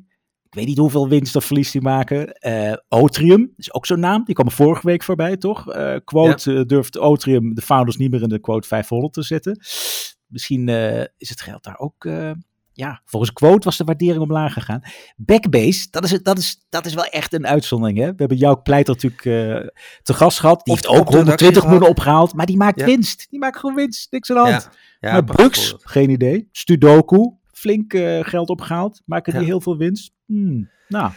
Ik 0.44 0.54
weet 0.58 0.66
niet 0.66 0.78
hoeveel 0.78 1.08
winst 1.08 1.36
of 1.36 1.44
verlies 1.44 1.70
die 1.70 1.80
maken. 1.80 2.32
Eh 2.32 2.72
Otrium 2.88 3.52
is 3.56 3.74
ook 3.74 3.86
zo'n 3.86 4.00
naam. 4.00 4.24
Die 4.24 4.34
kwam 4.34 4.50
vorige 4.50 4.86
week 4.86 5.02
voorbij, 5.02 5.36
toch? 5.36 5.72
Eh, 5.72 5.96
quote 6.04 6.54
eh, 6.54 6.64
durft 6.64 6.98
Otrium 6.98 7.54
de 7.54 7.62
founders 7.62 7.96
niet 7.96 8.10
meer 8.10 8.22
in 8.22 8.28
de 8.28 8.40
quote 8.40 8.68
500 8.68 9.12
te 9.12 9.22
zetten. 9.22 9.60
Misschien 10.26 10.68
is 11.18 11.28
het 11.28 11.40
geld 11.40 11.64
daar 11.64 11.78
ook... 11.78 12.04
ja, 12.72 13.00
volgens 13.04 13.32
quote 13.32 13.64
was 13.64 13.76
de 13.76 13.84
waardering 13.84 14.22
omlaag 14.22 14.52
gegaan. 14.52 14.82
Backbase, 15.16 15.86
dat 15.90 16.04
is, 16.04 16.22
dat 16.22 16.38
is, 16.38 16.66
dat 16.68 16.86
is 16.86 16.94
wel 16.94 17.04
echt 17.04 17.32
een 17.32 17.46
uitzondering. 17.46 17.98
Hè? 17.98 18.06
We 18.06 18.14
hebben 18.16 18.36
Jouk 18.36 18.62
Pleiter 18.62 18.94
natuurlijk 18.94 19.24
eh, 19.24 19.68
te 20.02 20.14
gast 20.14 20.40
gehad. 20.40 20.64
Die 20.64 20.74
heeft 20.74 20.86
ook 20.86 20.98
op 20.98 21.10
de 21.10 21.18
redactie 21.18 21.46
120 21.46 21.64
miljoen 21.64 21.88
opgehaald. 21.88 22.34
Maar 22.34 22.46
die 22.46 22.56
maakt 22.56 22.80
Ja. 22.80 22.86
winst. 22.86 23.26
Die 23.30 23.38
maakt 23.38 23.58
gewoon 23.58 23.74
winst. 23.74 24.12
Niks 24.12 24.30
aan 24.30 24.36
de 24.44 24.50
hand. 24.50 24.68
Ja, 25.00 25.08
ja, 25.08 25.12
maar 25.12 25.22
voorbeeld. 25.26 25.76
geen 25.78 26.10
idee. 26.10 26.48
Sudoku, 26.52 27.30
flink 27.52 27.94
eh, 27.94 28.18
geld 28.24 28.48
opgehaald. 28.48 29.02
Maken 29.04 29.32
die 29.32 29.44
heel 29.44 29.60
veel 29.60 29.76
winst? 29.76 30.12
Hmm, 30.26 30.70
nou. 30.88 31.10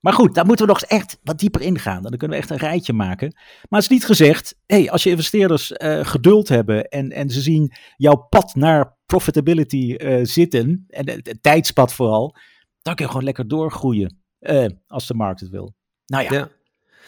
Maar 0.00 0.12
goed, 0.12 0.34
daar 0.34 0.46
moeten 0.46 0.66
we 0.66 0.72
nog 0.72 0.82
echt 0.82 1.18
wat 1.22 1.38
dieper 1.38 1.60
ingaan. 1.60 2.02
Dan 2.02 2.16
kunnen 2.16 2.36
we 2.36 2.42
echt 2.42 2.50
een 2.50 2.68
rijtje 2.68 2.92
maken. 2.92 3.32
Maar 3.34 3.80
het 3.80 3.90
is 3.90 3.96
niet 3.96 4.04
gezegd, 4.04 4.54
hey, 4.66 4.90
als 4.90 5.02
je 5.02 5.10
investeerders 5.10 5.72
eh, 5.72 6.04
geduld 6.04 6.48
hebben 6.48 6.88
en, 6.88 7.10
en 7.10 7.30
ze 7.30 7.40
zien 7.40 7.72
jouw 7.96 8.16
pad 8.16 8.54
naar 8.54 8.96
profitability 9.06 9.94
eh, 9.94 10.18
zitten, 10.22 10.84
en 10.88 11.10
het, 11.10 11.38
tijdspad 11.40 11.92
vooral, 11.92 12.36
dan 12.82 12.94
kun 12.94 13.04
je 13.04 13.10
gewoon 13.10 13.26
lekker 13.26 13.48
doorgroeien 13.48 14.22
eh, 14.38 14.66
als 14.86 15.06
de 15.06 15.14
markt 15.14 15.40
het 15.40 15.50
wil. 15.50 15.74
Nou 16.06 16.24
ja, 16.24 16.32
Ja. 16.32 16.48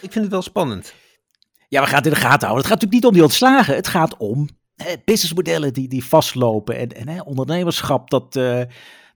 Ik 0.00 0.12
vind 0.12 0.24
het 0.24 0.32
wel 0.32 0.42
spannend. 0.42 0.94
ja, 1.68 1.80
we 1.80 1.86
gaan 1.86 1.96
het 1.96 2.06
in 2.06 2.12
de 2.12 2.18
gaten 2.18 2.46
houden. 2.46 2.56
Het 2.56 2.66
gaat 2.66 2.80
natuurlijk 2.80 2.92
niet 2.92 3.04
om 3.04 3.12
die 3.12 3.22
ontslagen. 3.22 3.74
Het 3.74 3.88
gaat 3.88 4.16
om 4.16 4.48
businessmodellen 5.04 5.72
die, 5.72 5.88
die 5.88 6.04
vastlopen. 6.04 6.76
En, 6.76 6.88
en 6.88 7.08
hè, 7.08 7.20
ondernemerschap 7.20 8.10
dat, 8.10 8.34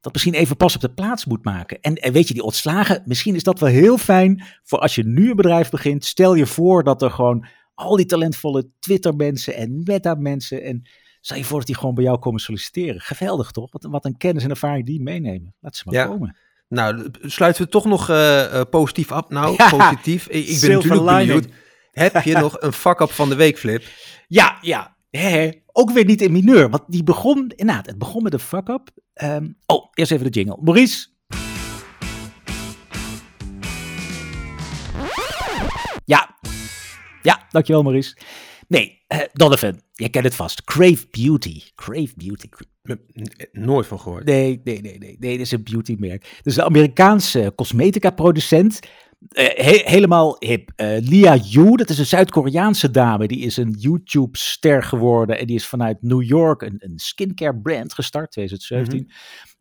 dat 0.05 0.13
misschien 0.13 0.35
even 0.35 0.57
pas 0.57 0.75
op 0.75 0.81
de 0.81 0.93
plaats 0.93 1.25
moet 1.25 1.45
maken. 1.45 1.81
En, 1.81 1.95
en 1.95 2.13
weet 2.13 2.29
je, 2.29 2.35
die 2.35 2.43
ontslagen, 2.43 3.03
misschien 3.05 3.35
is 3.35 3.43
dat 3.43 3.59
wel 3.61 3.69
heel 3.69 3.99
fijn 3.99 4.45
voor 4.63 4.79
als 4.79 4.95
je 4.95 5.05
nu 5.07 5.31
een 5.31 5.37
bedrijf 5.37 5.71
begint. 5.71 6.05
Stel 6.05 6.35
je 6.35 6.47
voor 6.47 6.85
dat 6.85 7.03
er 7.03 7.11
gewoon 7.11 7.47
al 7.75 7.97
die 7.97 8.07
talentvolle 8.07 8.69
Twitter-mensen 8.79 9.55
en 9.55 9.81
Meta-mensen. 9.85 10.63
En 10.63 10.83
stel 11.21 11.37
je 11.37 11.45
voor 11.45 11.59
dat 11.59 11.67
die 11.67 11.77
gewoon 11.77 11.95
bij 11.95 12.05
jou 12.05 12.19
komen 12.19 12.41
solliciteren. 12.41 13.01
Geweldig 13.01 13.51
toch? 13.51 13.73
Wat, 13.73 13.87
wat 13.91 14.05
een 14.05 14.17
kennis 14.17 14.45
en 14.45 14.51
ervaring 14.51 14.87
die 14.87 15.03
meenemen. 15.03 15.55
Laat 15.61 15.77
ze 15.77 15.83
maar 15.87 15.95
Ja. 15.95 16.07
komen. 16.07 16.37
Nou, 16.69 17.09
sluiten 17.23 17.63
we 17.65 17.69
toch 17.69 17.85
nog 17.85 18.09
eh, 18.11 18.61
eh, 18.61 18.67
positief 18.71 19.13
af? 19.13 19.29
Nou, 19.29 19.55
Ja. 19.59 19.71
positief. 19.71 20.27
Ik, 20.29 20.47
ik 20.47 20.61
ben 20.61 20.71
natuurlijk 20.71 21.03
lining. 21.11 21.27
benieuwd. 21.27 21.49
Heb 21.91 22.23
je 22.23 22.35
nog 22.39 22.61
een 22.61 22.73
fuck-up 22.73 23.11
van 23.11 23.29
de 23.29 23.35
week, 23.35 23.59
Flip? 23.59 23.85
Ja, 24.29 24.59
ja. 24.61 24.94
Hè. 25.19 25.51
Ook 25.73 25.91
weer 25.91 26.05
niet 26.05 26.23
in 26.23 26.33
mineur. 26.33 26.71
Want 26.71 26.83
die 26.87 27.03
begon, 27.03 27.53
inderdaad, 27.57 27.87
het 27.87 27.99
begon 27.99 28.23
met 28.23 28.33
een 28.33 28.39
fuck-up. 28.39 28.91
Ehm, 29.15 29.49
oh, 29.67 29.87
eerst 29.95 30.13
even 30.13 30.25
de 30.25 30.41
jingle. 30.41 30.59
Maurice. 30.63 31.07
Ja. 36.05 36.39
Ja, 37.23 37.47
dankjewel 37.51 37.83
Maurice. 37.83 38.17
Nee, 38.69 39.03
eh, 39.07 39.19
Donovan, 39.33 39.81
jij 39.93 40.11
kent 40.11 40.25
het 40.25 40.35
vast. 40.35 40.65
Crave 40.65 41.07
Beauty. 41.11 41.61
Crave 41.75 42.13
Beauty. 42.17 42.49
Nooit 43.53 43.87
van 43.87 44.01
gehoord. 44.01 44.25
Nee, 44.25 44.61
nee, 44.65 44.81
nee, 44.81 44.99
nee. 44.99 45.17
Nee, 45.19 45.31
dit 45.31 45.41
is 45.41 45.51
een 45.51 45.63
beautymerk. 45.63 46.41
Dus 46.43 46.55
de 46.55 46.65
Amerikaanse 46.65 47.53
cosmetica 47.57 48.11
producent. 48.11 48.79
Eh, 49.29 49.65
he- 49.67 49.91
helemaal 49.91 50.37
hip. 50.39 50.73
Eh, 50.77 50.97
Lia 51.01 51.37
Yu, 51.37 51.77
dat 51.77 51.89
is 51.89 51.99
een 51.99 52.07
Zuid-Koreaanse 52.07 52.91
dame. 52.91 53.27
Die 53.27 53.39
is 53.41 53.57
een 53.57 53.75
YouTube-ster 53.79 54.83
geworden. 54.83 55.39
En 55.39 55.47
die 55.47 55.57
is 55.57 55.67
vanuit 55.67 56.03
New 56.03 56.23
York 56.23 56.63
een, 56.63 56.77
een 56.79 56.99
skincare 56.99 57.61
brand 57.61 57.93
gestart, 57.95 58.31
2017. 58.31 59.11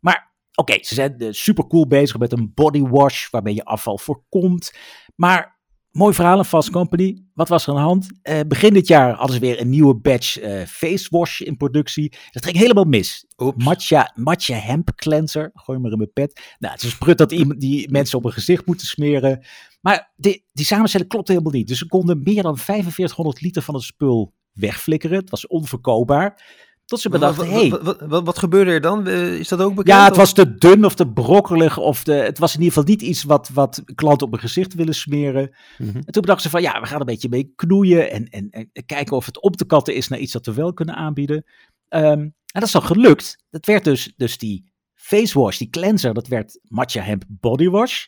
Maar 0.00 0.32
Oké, 0.56 0.78
ze 0.80 0.94
zijn 0.94 1.14
uh, 1.18 1.28
super 1.30 1.66
cool 1.66 1.86
bezig 1.86 2.18
met 2.18 2.32
een 2.32 2.52
body 2.54 2.80
wash 2.82 3.30
waarmee 3.30 3.54
je 3.54 3.64
afval 3.64 3.98
voorkomt. 3.98 4.72
Maar 5.16 5.53
mooi 5.94 6.14
verhaal 6.14 6.38
een 6.38 6.44
Fast 6.44 6.70
Company. 6.70 7.22
Wat 7.34 7.48
was 7.48 7.62
er 7.62 7.68
aan 7.68 7.74
de 7.74 7.82
hand? 7.82 8.10
Uh, 8.22 8.40
begin 8.48 8.72
dit 8.74 8.86
jaar 8.86 9.14
hadden 9.14 9.34
ze 9.34 9.40
weer 9.40 9.60
een 9.60 9.70
nieuwe 9.70 9.94
batch 9.94 10.42
uh, 10.42 10.62
face 10.66 11.06
wash 11.10 11.40
in 11.40 11.56
productie. 11.56 12.12
Dat 12.30 12.44
ging 12.44 12.56
helemaal 12.56 12.84
mis. 12.84 13.26
Matcha, 13.56 14.12
matcha 14.14 14.54
hemp 14.54 14.94
cleanser. 14.94 15.50
Gooi 15.54 15.78
maar 15.78 15.90
in 15.90 15.96
mijn 15.96 16.12
pet. 16.12 16.54
Nou, 16.58 16.72
het 16.72 16.82
is 16.82 16.88
een 16.88 16.96
sprut 16.96 17.18
dat 17.18 17.32
iemand 17.32 17.60
die 17.60 17.90
mensen 17.90 18.18
op 18.18 18.24
hun 18.24 18.32
gezicht 18.32 18.66
moeten 18.66 18.86
smeren. 18.86 19.44
Maar 19.80 20.12
die, 20.16 20.44
die 20.52 20.64
samenstelling 20.64 21.08
klopt 21.08 21.28
helemaal 21.28 21.52
niet. 21.52 21.68
Dus 21.68 21.78
ze 21.78 21.86
konden 21.86 22.22
meer 22.22 22.42
dan 22.42 22.58
4500 22.58 23.40
liter 23.40 23.62
van 23.62 23.74
het 23.74 23.82
spul 23.82 24.34
wegflikkeren. 24.52 25.18
Het 25.18 25.30
was 25.30 25.46
onverkoopbaar. 25.46 26.42
Tot 26.84 27.00
ze 27.00 27.08
bedachten, 27.08 27.50
wat, 27.50 27.54
hey, 27.54 27.70
wat, 27.70 28.00
wat, 28.00 28.24
wat, 28.24 28.38
gebeurde 28.38 28.70
er 28.70 28.80
dan? 28.80 29.08
Uh, 29.08 29.38
is 29.38 29.48
dat 29.48 29.60
ook 29.60 29.74
bekend? 29.74 29.96
Ja, 29.96 30.04
het 30.04 30.16
was 30.16 30.32
te 30.32 30.54
dun 30.54 30.84
of 30.84 30.94
te 30.94 31.08
brokkelig. 31.08 31.78
Of 31.78 32.04
de, 32.04 32.12
het 32.12 32.38
was 32.38 32.54
in 32.54 32.60
ieder 32.60 32.74
geval 32.74 32.88
niet 32.90 33.02
iets 33.02 33.22
wat, 33.22 33.50
wat 33.52 33.82
klanten 33.94 34.26
op 34.26 34.32
hun 34.32 34.40
gezicht 34.40 34.74
willen 34.74 34.94
smeren. 34.94 35.54
Mm 35.78 35.86
-hmm. 35.86 35.96
En 35.96 36.12
toen 36.12 36.22
bedachten 36.22 36.42
ze 36.42 36.50
van, 36.50 36.62
ja, 36.62 36.80
we 36.80 36.86
gaan 36.86 37.00
een 37.00 37.06
beetje 37.06 37.28
mee 37.28 37.52
knoeien. 37.56 38.10
En, 38.10 38.28
en, 38.28 38.50
en 38.50 38.70
kijken 38.86 39.16
of 39.16 39.26
het 39.26 39.42
op 39.42 39.56
te 39.56 39.64
katten 39.64 39.94
is 39.94 40.08
naar 40.08 40.18
iets 40.18 40.32
dat 40.32 40.46
we 40.46 40.54
wel 40.54 40.72
kunnen 40.72 40.94
aanbieden. 40.94 41.44
Um, 41.88 42.34
en 42.54 42.60
dat 42.60 42.62
is 42.62 42.72
dan 42.72 42.82
gelukt. 42.82 43.44
Dat 43.50 43.66
werd 43.66 43.84
dus, 43.84 44.12
dus 44.16 44.38
die 44.38 44.72
face 44.94 45.38
wash, 45.38 45.58
die 45.58 45.70
cleanser, 45.70 46.14
dat 46.14 46.26
werd 46.26 46.58
Matcha 46.62 47.02
Hemp 47.02 47.24
Body 47.28 47.68
Wash. 47.68 48.04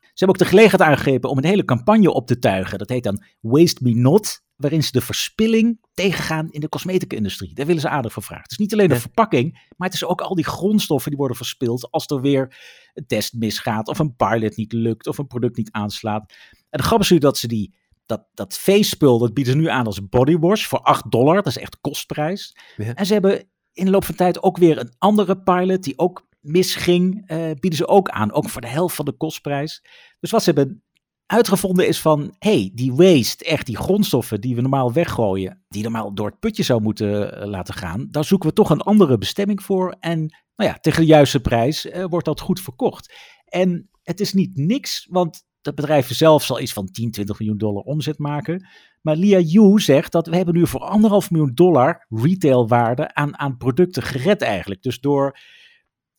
Ze 0.00 0.24
hebben 0.24 0.28
ook 0.28 0.48
de 0.48 0.56
gelegenheid 0.56 0.90
aangegrepen 0.90 1.30
om 1.30 1.38
een 1.38 1.44
hele 1.44 1.64
campagne 1.64 2.12
op 2.12 2.26
te 2.26 2.38
tuigen. 2.38 2.78
Dat 2.78 2.88
heet 2.88 3.04
dan 3.04 3.24
Waste 3.40 3.82
Me 3.82 3.94
Not 3.94 4.42
waarin 4.56 4.82
ze 4.82 4.92
de 4.92 5.00
verspilling 5.00 5.78
tegengaan 5.94 6.50
in 6.50 6.60
de 6.60 6.68
cosmetica-industrie. 6.68 7.54
Daar 7.54 7.66
willen 7.66 7.80
ze 7.80 7.88
aardig 7.88 8.12
voor 8.12 8.22
vragen. 8.22 8.42
Het 8.42 8.52
is 8.52 8.58
niet 8.58 8.72
alleen 8.72 8.88
de 8.88 9.00
verpakking, 9.00 9.52
maar 9.76 9.88
het 9.88 9.96
is 9.96 10.04
ook 10.04 10.20
al 10.20 10.34
die 10.34 10.44
grondstoffen 10.44 11.10
die 11.10 11.18
worden 11.18 11.36
verspild 11.36 11.90
als 11.90 12.06
er 12.06 12.20
weer 12.20 12.56
een 12.94 13.06
test 13.06 13.32
misgaat, 13.32 13.88
of 13.88 13.98
een 13.98 14.16
pilot 14.16 14.56
niet 14.56 14.72
lukt, 14.72 15.06
of 15.06 15.18
een 15.18 15.26
product 15.26 15.56
niet 15.56 15.72
aanslaat. 15.72 16.32
En 16.70 16.78
de 16.78 16.82
grap 16.82 17.00
is 17.00 17.10
nu 17.10 17.18
dat 17.18 17.38
ze 17.38 17.48
die, 17.48 17.74
dat, 18.06 18.26
dat 18.34 18.58
face-spul, 18.58 19.18
dat 19.18 19.34
bieden 19.34 19.52
ze 19.52 19.58
nu 19.58 19.68
aan 19.68 19.86
als 19.86 20.08
bodywash 20.08 20.66
voor 20.66 20.80
8 20.80 21.10
dollar. 21.10 21.34
Dat 21.34 21.46
is 21.46 21.58
echt 21.58 21.80
kostprijs. 21.80 22.56
Ja. 22.76 22.94
En 22.94 23.06
ze 23.06 23.12
hebben 23.12 23.48
in 23.72 23.84
de 23.84 23.90
loop 23.90 24.04
van 24.04 24.14
tijd 24.14 24.42
ook 24.42 24.56
weer 24.56 24.78
een 24.78 24.94
andere 24.98 25.42
pilot 25.42 25.82
die 25.82 25.98
ook 25.98 26.26
misging, 26.40 27.30
uh, 27.30 27.50
bieden 27.60 27.78
ze 27.78 27.86
ook 27.86 28.08
aan. 28.08 28.32
Ook 28.32 28.48
voor 28.48 28.60
de 28.60 28.66
helft 28.66 28.94
van 28.94 29.04
de 29.04 29.12
kostprijs. 29.12 29.82
Dus 30.20 30.30
wat 30.30 30.42
ze 30.42 30.50
hebben 30.50 30.83
uitgevonden 31.26 31.88
is 31.88 32.00
van, 32.00 32.34
hey, 32.38 32.70
die 32.74 32.92
waste, 32.92 33.44
echt 33.44 33.66
die 33.66 33.76
grondstoffen 33.76 34.40
die 34.40 34.54
we 34.54 34.60
normaal 34.60 34.92
weggooien, 34.92 35.64
die 35.68 35.82
normaal 35.82 36.14
door 36.14 36.26
het 36.26 36.38
putje 36.38 36.62
zou 36.62 36.82
moeten 36.82 37.40
uh, 37.40 37.46
laten 37.46 37.74
gaan, 37.74 38.06
daar 38.10 38.24
zoeken 38.24 38.48
we 38.48 38.54
toch 38.54 38.70
een 38.70 38.80
andere 38.80 39.18
bestemming 39.18 39.62
voor. 39.62 39.96
En 40.00 40.18
nou 40.56 40.70
ja, 40.70 40.78
tegen 40.80 41.00
de 41.00 41.06
juiste 41.06 41.40
prijs 41.40 41.86
uh, 41.86 42.04
wordt 42.04 42.26
dat 42.26 42.40
goed 42.40 42.60
verkocht. 42.60 43.12
En 43.44 43.90
het 44.02 44.20
is 44.20 44.32
niet 44.32 44.56
niks, 44.56 45.06
want 45.10 45.44
dat 45.60 45.74
bedrijf 45.74 46.14
zelf 46.14 46.44
zal 46.44 46.60
iets 46.60 46.72
van 46.72 46.86
10, 46.86 47.10
20 47.10 47.38
miljoen 47.38 47.58
dollar 47.58 47.82
omzet 47.82 48.18
maken. 48.18 48.66
Maar 49.00 49.16
Lia 49.16 49.38
Yu 49.38 49.80
zegt 49.80 50.12
dat 50.12 50.26
we 50.26 50.36
hebben 50.36 50.54
nu 50.54 50.66
voor 50.66 50.80
anderhalf 50.80 51.30
miljoen 51.30 51.54
dollar 51.54 52.06
retailwaarde 52.08 53.14
aan, 53.14 53.38
aan 53.38 53.56
producten 53.56 54.02
gered 54.02 54.42
eigenlijk. 54.42 54.82
Dus 54.82 55.00
door 55.00 55.38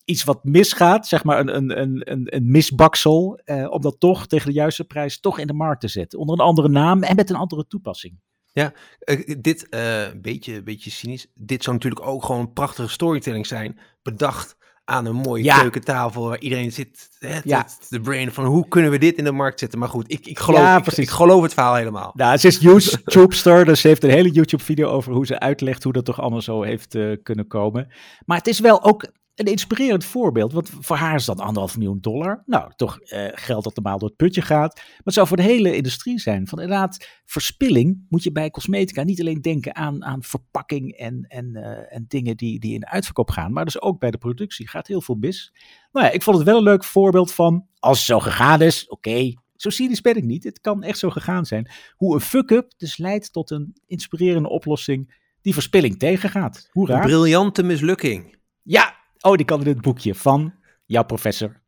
iets 0.06 0.24
wat 0.24 0.44
misgaat, 0.44 1.08
zeg 1.08 1.24
maar 1.24 1.40
een, 1.40 1.56
een, 1.56 1.82
een, 2.12 2.36
een, 2.36 2.52
misbaksel, 2.52 3.40
eh, 3.44 3.72
om 3.72 3.82
dat 3.82 4.00
toch 4.00 4.28
tegen 4.28 4.48
de 4.48 4.54
juiste 4.54 4.84
prijs 4.84 5.20
toch 5.20 5.40
in 5.40 5.48
de 5.48 5.54
markt 5.54 5.82
te 5.82 5.88
zetten. 5.88 6.20
Onder 6.20 6.40
een 6.40 6.46
andere 6.46 6.70
naam 6.70 7.04
en 7.04 7.16
met 7.16 7.30
een 7.30 7.36
andere 7.36 7.68
toepassing. 7.68 8.20
Ja, 8.52 8.74
uh, 9.06 9.36
dit, 9.40 9.68
een 9.70 10.16
uh, 10.16 10.22
beetje, 10.22 10.64
beetje 10.64 10.92
cynisch, 10.92 11.28
dit 11.34 11.64
zou 11.64 11.76
natuurlijk 11.76 12.08
ook 12.08 12.24
gewoon 12.24 12.42
een 12.42 12.54
prachtige 12.54 12.90
storytelling 12.90 13.48
zijn, 13.48 13.80
bedacht 14.02 14.56
aan 14.86 15.06
een 15.06 15.16
mooie 15.16 15.44
ja. 15.44 15.60
keukentafel 15.60 16.28
waar 16.28 16.40
iedereen 16.40 16.72
zit, 16.72 17.10
hè, 17.20 17.40
ja. 17.44 17.68
de 17.90 18.02
brain 18.02 18.32
van 18.32 18.46
hoe 18.46 18.68
kunnen 18.68 18.92
we 18.92 18.98
dit 18.98 19.18
in 19.18 19.24
de 19.24 19.32
markt 19.32 19.60
zetten. 19.60 19.80
Maar 19.80 19.90
goed, 19.90 20.12
ik, 20.12 20.26
ik, 20.26 20.40
geloof, 20.40 20.60
ja, 20.60 20.78
ik, 20.78 20.88
ik, 20.88 21.10
geloof 21.10 21.42
het 21.42 21.54
verhaal 21.54 21.76
helemaal. 21.76 22.12
Ja, 22.16 22.38
ze 22.38 22.48
is 22.48 22.58
YouTuber, 22.58 23.66
dus 23.66 23.82
ze 23.82 23.88
heeft 23.88 24.04
een 24.04 24.10
hele 24.10 24.32
YouTube-video 24.32 24.90
over 24.90 25.14
hoe 25.14 25.26
ze 25.26 25.40
uitlegt 25.40 25.84
hoe 25.84 25.94
dat 25.94 26.06
toch 26.06 26.22
allemaal 26.22 26.42
zo 26.42 26.62
heeft 26.62 26.96
uh, 26.96 27.18
kunnen 27.24 27.48
komen. 27.48 27.88
Maar 28.26 28.38
het 28.38 28.48
is 28.48 28.60
wel 28.60 28.84
ook 28.84 29.12
een 29.36 29.46
inspirerend 29.46 30.06
voorbeeld. 30.06 30.54
Want 30.54 30.70
voor 30.80 30.96
haar 30.96 31.16
is 31.16 31.26
dat 31.26 31.40
anderhalf 31.40 31.78
miljoen 31.78 32.00
dollar. 32.02 32.44
Nou, 32.46 32.72
toch 32.76 33.00
uh, 33.02 33.28
geld 33.32 33.64
dat 33.64 33.76
normaal 33.76 34.00
door 34.00 34.08
het 34.08 34.18
putje 34.18 34.42
gaat. 34.42 34.76
Maar 34.76 35.02
het 35.04 35.14
zou 35.14 35.28
voor 35.28 35.38
de 35.38 35.44
hele 35.44 35.76
industrie 35.76 36.20
zijn. 36.20 36.48
Van 36.48 36.62
inderdaad, 36.62 37.08
verspilling 37.26 38.06
moet 38.10 38.24
je 38.24 38.32
bij 38.32 38.52
cosmetica 38.52 39.04
niet 39.04 39.20
alleen 39.20 39.42
denken 39.42 39.76
aan, 39.76 40.06
aan 40.06 40.24
verpakking 40.24 40.92
en, 40.92 41.26
en, 41.28 41.50
uh, 41.54 41.96
en 41.96 42.06
dingen 42.08 42.38
die, 42.38 42.60
die 42.60 42.74
in 42.74 42.80
de 42.80 42.90
uitverkoop 42.90 43.30
gaan. 43.30 43.54
Maar 43.54 43.66
dus 43.66 43.82
ook 43.82 44.00
bij 44.00 44.12
de 44.12 44.18
productie 44.18 44.68
gaat 44.68 44.88
heel 44.88 45.02
veel 45.02 45.16
mis. 45.16 45.54
Nou 45.92 46.06
ja, 46.06 46.12
ik 46.12 46.24
vond 46.24 46.38
het 46.38 46.46
wel 46.46 46.58
een 46.58 46.64
leuk 46.64 46.84
voorbeeld 46.84 47.34
van, 47.34 47.68
als 47.80 47.98
het 47.98 48.08
zo 48.08 48.20
gegaan 48.20 48.62
is, 48.62 48.84
oké, 48.88 49.10
okay, 49.10 49.38
zo 49.56 49.70
cynisch 49.70 50.02
ben 50.02 50.16
ik 50.16 50.24
niet. 50.24 50.44
Het 50.44 50.62
kan 50.62 50.84
echt 50.84 50.98
zo 50.98 51.10
gegaan 51.10 51.46
zijn. 51.46 51.72
Hoe 51.96 52.14
een 52.14 52.22
fuck-up 52.22 52.74
dus 52.78 52.98
leidt 52.98 53.34
tot 53.34 53.52
een 53.52 53.76
inspirerende 53.88 54.50
oplossing 54.50 55.24
die 55.42 55.54
verspilling 55.54 56.00
tegengaat. 56.00 56.70
Hoera. 56.72 56.96
Een 56.96 57.02
briljante 57.02 57.64
mislukking. 57.64 58.38
Ja, 58.62 58.96
Oh, 59.26 59.36
die 59.36 59.46
kan 59.46 59.62
in 59.62 59.68
het 59.68 59.82
boekje 59.82 60.16
van 60.16 60.54
jouw 60.86 61.04
professor. 61.04 61.62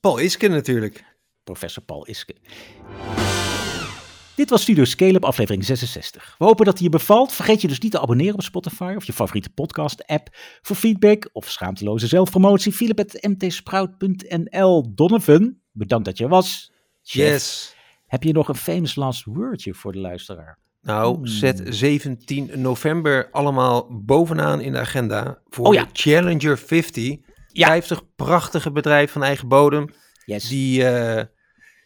Paul 0.00 0.18
Iske 0.18 0.48
natuurlijk. 0.48 1.04
Professor 1.44 1.82
Paul 1.82 2.06
Iske. 2.06 2.36
Dit 4.34 4.50
was 4.50 4.62
Studio 4.62 4.84
Scale-up 4.84 5.24
aflevering 5.24 5.64
66. 5.64 6.34
We 6.38 6.44
hopen 6.44 6.64
dat 6.64 6.74
het 6.74 6.82
je 6.82 6.88
bevalt. 6.88 7.32
Vergeet 7.32 7.60
je 7.60 7.68
dus 7.68 7.78
niet 7.78 7.92
te 7.92 8.00
abonneren 8.00 8.34
op 8.34 8.42
Spotify 8.42 8.92
of 8.96 9.04
je 9.04 9.12
favoriete 9.12 9.50
podcast-app. 9.50 10.28
Voor 10.62 10.76
feedback 10.76 11.28
of 11.32 11.50
schaamteloze 11.50 12.06
zelfpromotie, 12.06 12.72
philip.mtsprout.nl. 12.72 14.94
Donovan, 14.94 15.58
bedankt 15.72 16.04
dat 16.04 16.18
je 16.18 16.24
er 16.24 16.30
was. 16.30 16.72
Chef, 17.02 17.32
yes. 17.32 17.74
Heb 18.06 18.22
je 18.22 18.32
nog 18.32 18.48
een 18.48 18.54
famous 18.54 18.94
last 18.94 19.24
wordje 19.24 19.74
voor 19.74 19.92
de 19.92 19.98
luisteraar? 19.98 20.58
Nou, 20.88 21.16
hmm. 21.16 21.26
zet 21.26 21.62
17 21.64 22.50
november 22.54 23.28
allemaal 23.32 23.86
bovenaan 23.90 24.60
in 24.60 24.72
de 24.72 24.78
agenda 24.78 25.38
voor 25.48 25.66
oh, 25.66 25.74
ja. 25.74 25.86
Challenger 25.92 26.58
50. 26.58 27.16
Ja. 27.52 27.66
50 27.66 28.02
prachtige 28.16 28.70
bedrijven 28.70 29.12
van 29.12 29.22
eigen 29.22 29.48
bodem. 29.48 29.88
Yes. 30.24 30.48
Die, 30.48 30.82
uh, 30.82 31.22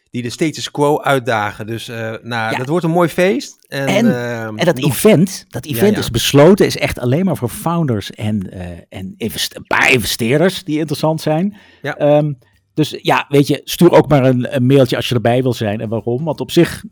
die 0.09 0.21
de 0.21 0.29
status 0.29 0.71
quo 0.71 1.01
uitdagen. 1.01 1.67
Dus 1.67 1.89
uh, 1.89 1.95
nou, 1.97 2.51
ja. 2.51 2.57
dat 2.57 2.67
wordt 2.67 2.85
een 2.85 2.91
mooi 2.91 3.09
feest. 3.09 3.65
En, 3.67 3.87
en, 3.87 4.05
uh, 4.05 4.43
en 4.43 4.65
dat 4.65 4.79
nog... 4.79 4.91
event, 4.91 5.45
dat 5.49 5.65
event 5.65 5.97
is 5.97 6.09
besloten, 6.09 6.65
is 6.65 6.77
echt 6.77 6.99
alleen 6.99 7.25
maar 7.25 7.37
voor 7.37 7.49
founders 7.49 8.11
en, 8.11 8.51
en 8.89 9.13
investe 9.17 9.57
een 9.57 9.67
paar 9.67 9.91
investeerders 9.91 10.63
die 10.63 10.77
interessant 10.77 11.21
zijn. 11.21 11.57
Ja. 11.81 12.17
Um, 12.17 12.37
dus 12.73 12.97
ja, 13.01 13.25
weet 13.29 13.47
je, 13.47 13.61
stuur 13.63 13.91
ook 13.91 14.07
maar 14.07 14.25
een, 14.25 14.55
een 14.55 14.65
mailtje 14.65 14.95
als 14.95 15.09
je 15.09 15.15
erbij 15.15 15.41
wil 15.41 15.53
zijn 15.53 15.81
en 15.81 15.89
waarom. 15.89 16.23
Want 16.23 16.39
op 16.39 16.51
zich 16.51 16.83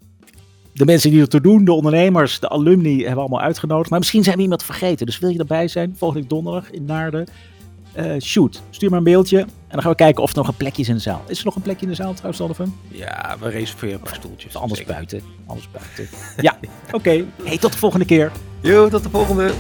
de 0.73 0.86
mensen 0.86 1.10
die 1.12 1.21
ertoe 1.21 1.41
doen, 1.41 1.65
de 1.65 1.73
ondernemers, 1.73 2.39
de 2.39 2.49
alumni, 2.49 2.95
hebben 2.97 3.13
we 3.13 3.19
allemaal 3.19 3.41
uitgenodigd. 3.41 3.89
Maar 3.89 3.99
misschien 3.99 4.23
zijn 4.23 4.36
we 4.36 4.41
iemand 4.41 4.63
vergeten. 4.63 5.05
Dus 5.05 5.19
wil 5.19 5.29
je 5.29 5.39
erbij 5.39 5.67
zijn, 5.67 5.95
volgende 5.97 6.27
donderdag 6.27 6.71
in 6.71 6.86
Naarden? 6.86 7.27
Uh, 7.97 8.19
shoot, 8.19 8.62
stuur 8.69 8.89
maar 8.89 8.97
een 8.97 9.03
beeldje. 9.03 9.39
En 9.39 9.47
dan 9.69 9.81
gaan 9.81 9.91
we 9.91 9.97
kijken 9.97 10.23
of 10.23 10.31
er 10.31 10.38
nog 10.38 10.47
een 10.47 10.55
plekje 10.55 10.81
is 10.81 10.89
in 10.89 10.95
de 10.95 11.01
zaal. 11.01 11.23
Is 11.27 11.39
er 11.39 11.45
nog 11.45 11.55
een 11.55 11.62
plekje 11.62 11.86
in 11.86 11.91
de 11.91 11.95
zaal 11.95 12.12
trouwens, 12.12 12.38
Donovan? 12.38 12.75
Ja, 12.88 13.36
we 13.39 13.49
reserveren 13.49 13.95
een 13.95 14.01
paar 14.01 14.15
stoeltjes. 14.15 14.55
Anders 14.55 14.84
buiten. 14.84 15.21
Anders 15.45 15.69
buiten. 15.71 16.17
ja, 16.41 16.57
oké. 16.86 16.95
Okay. 16.95 17.25
Hey, 17.43 17.57
tot 17.57 17.71
de 17.71 17.77
volgende 17.77 18.05
keer. 18.05 18.31
Jo, 18.62 18.89
tot 18.89 19.03
de 19.03 19.10
volgende. 19.10 19.51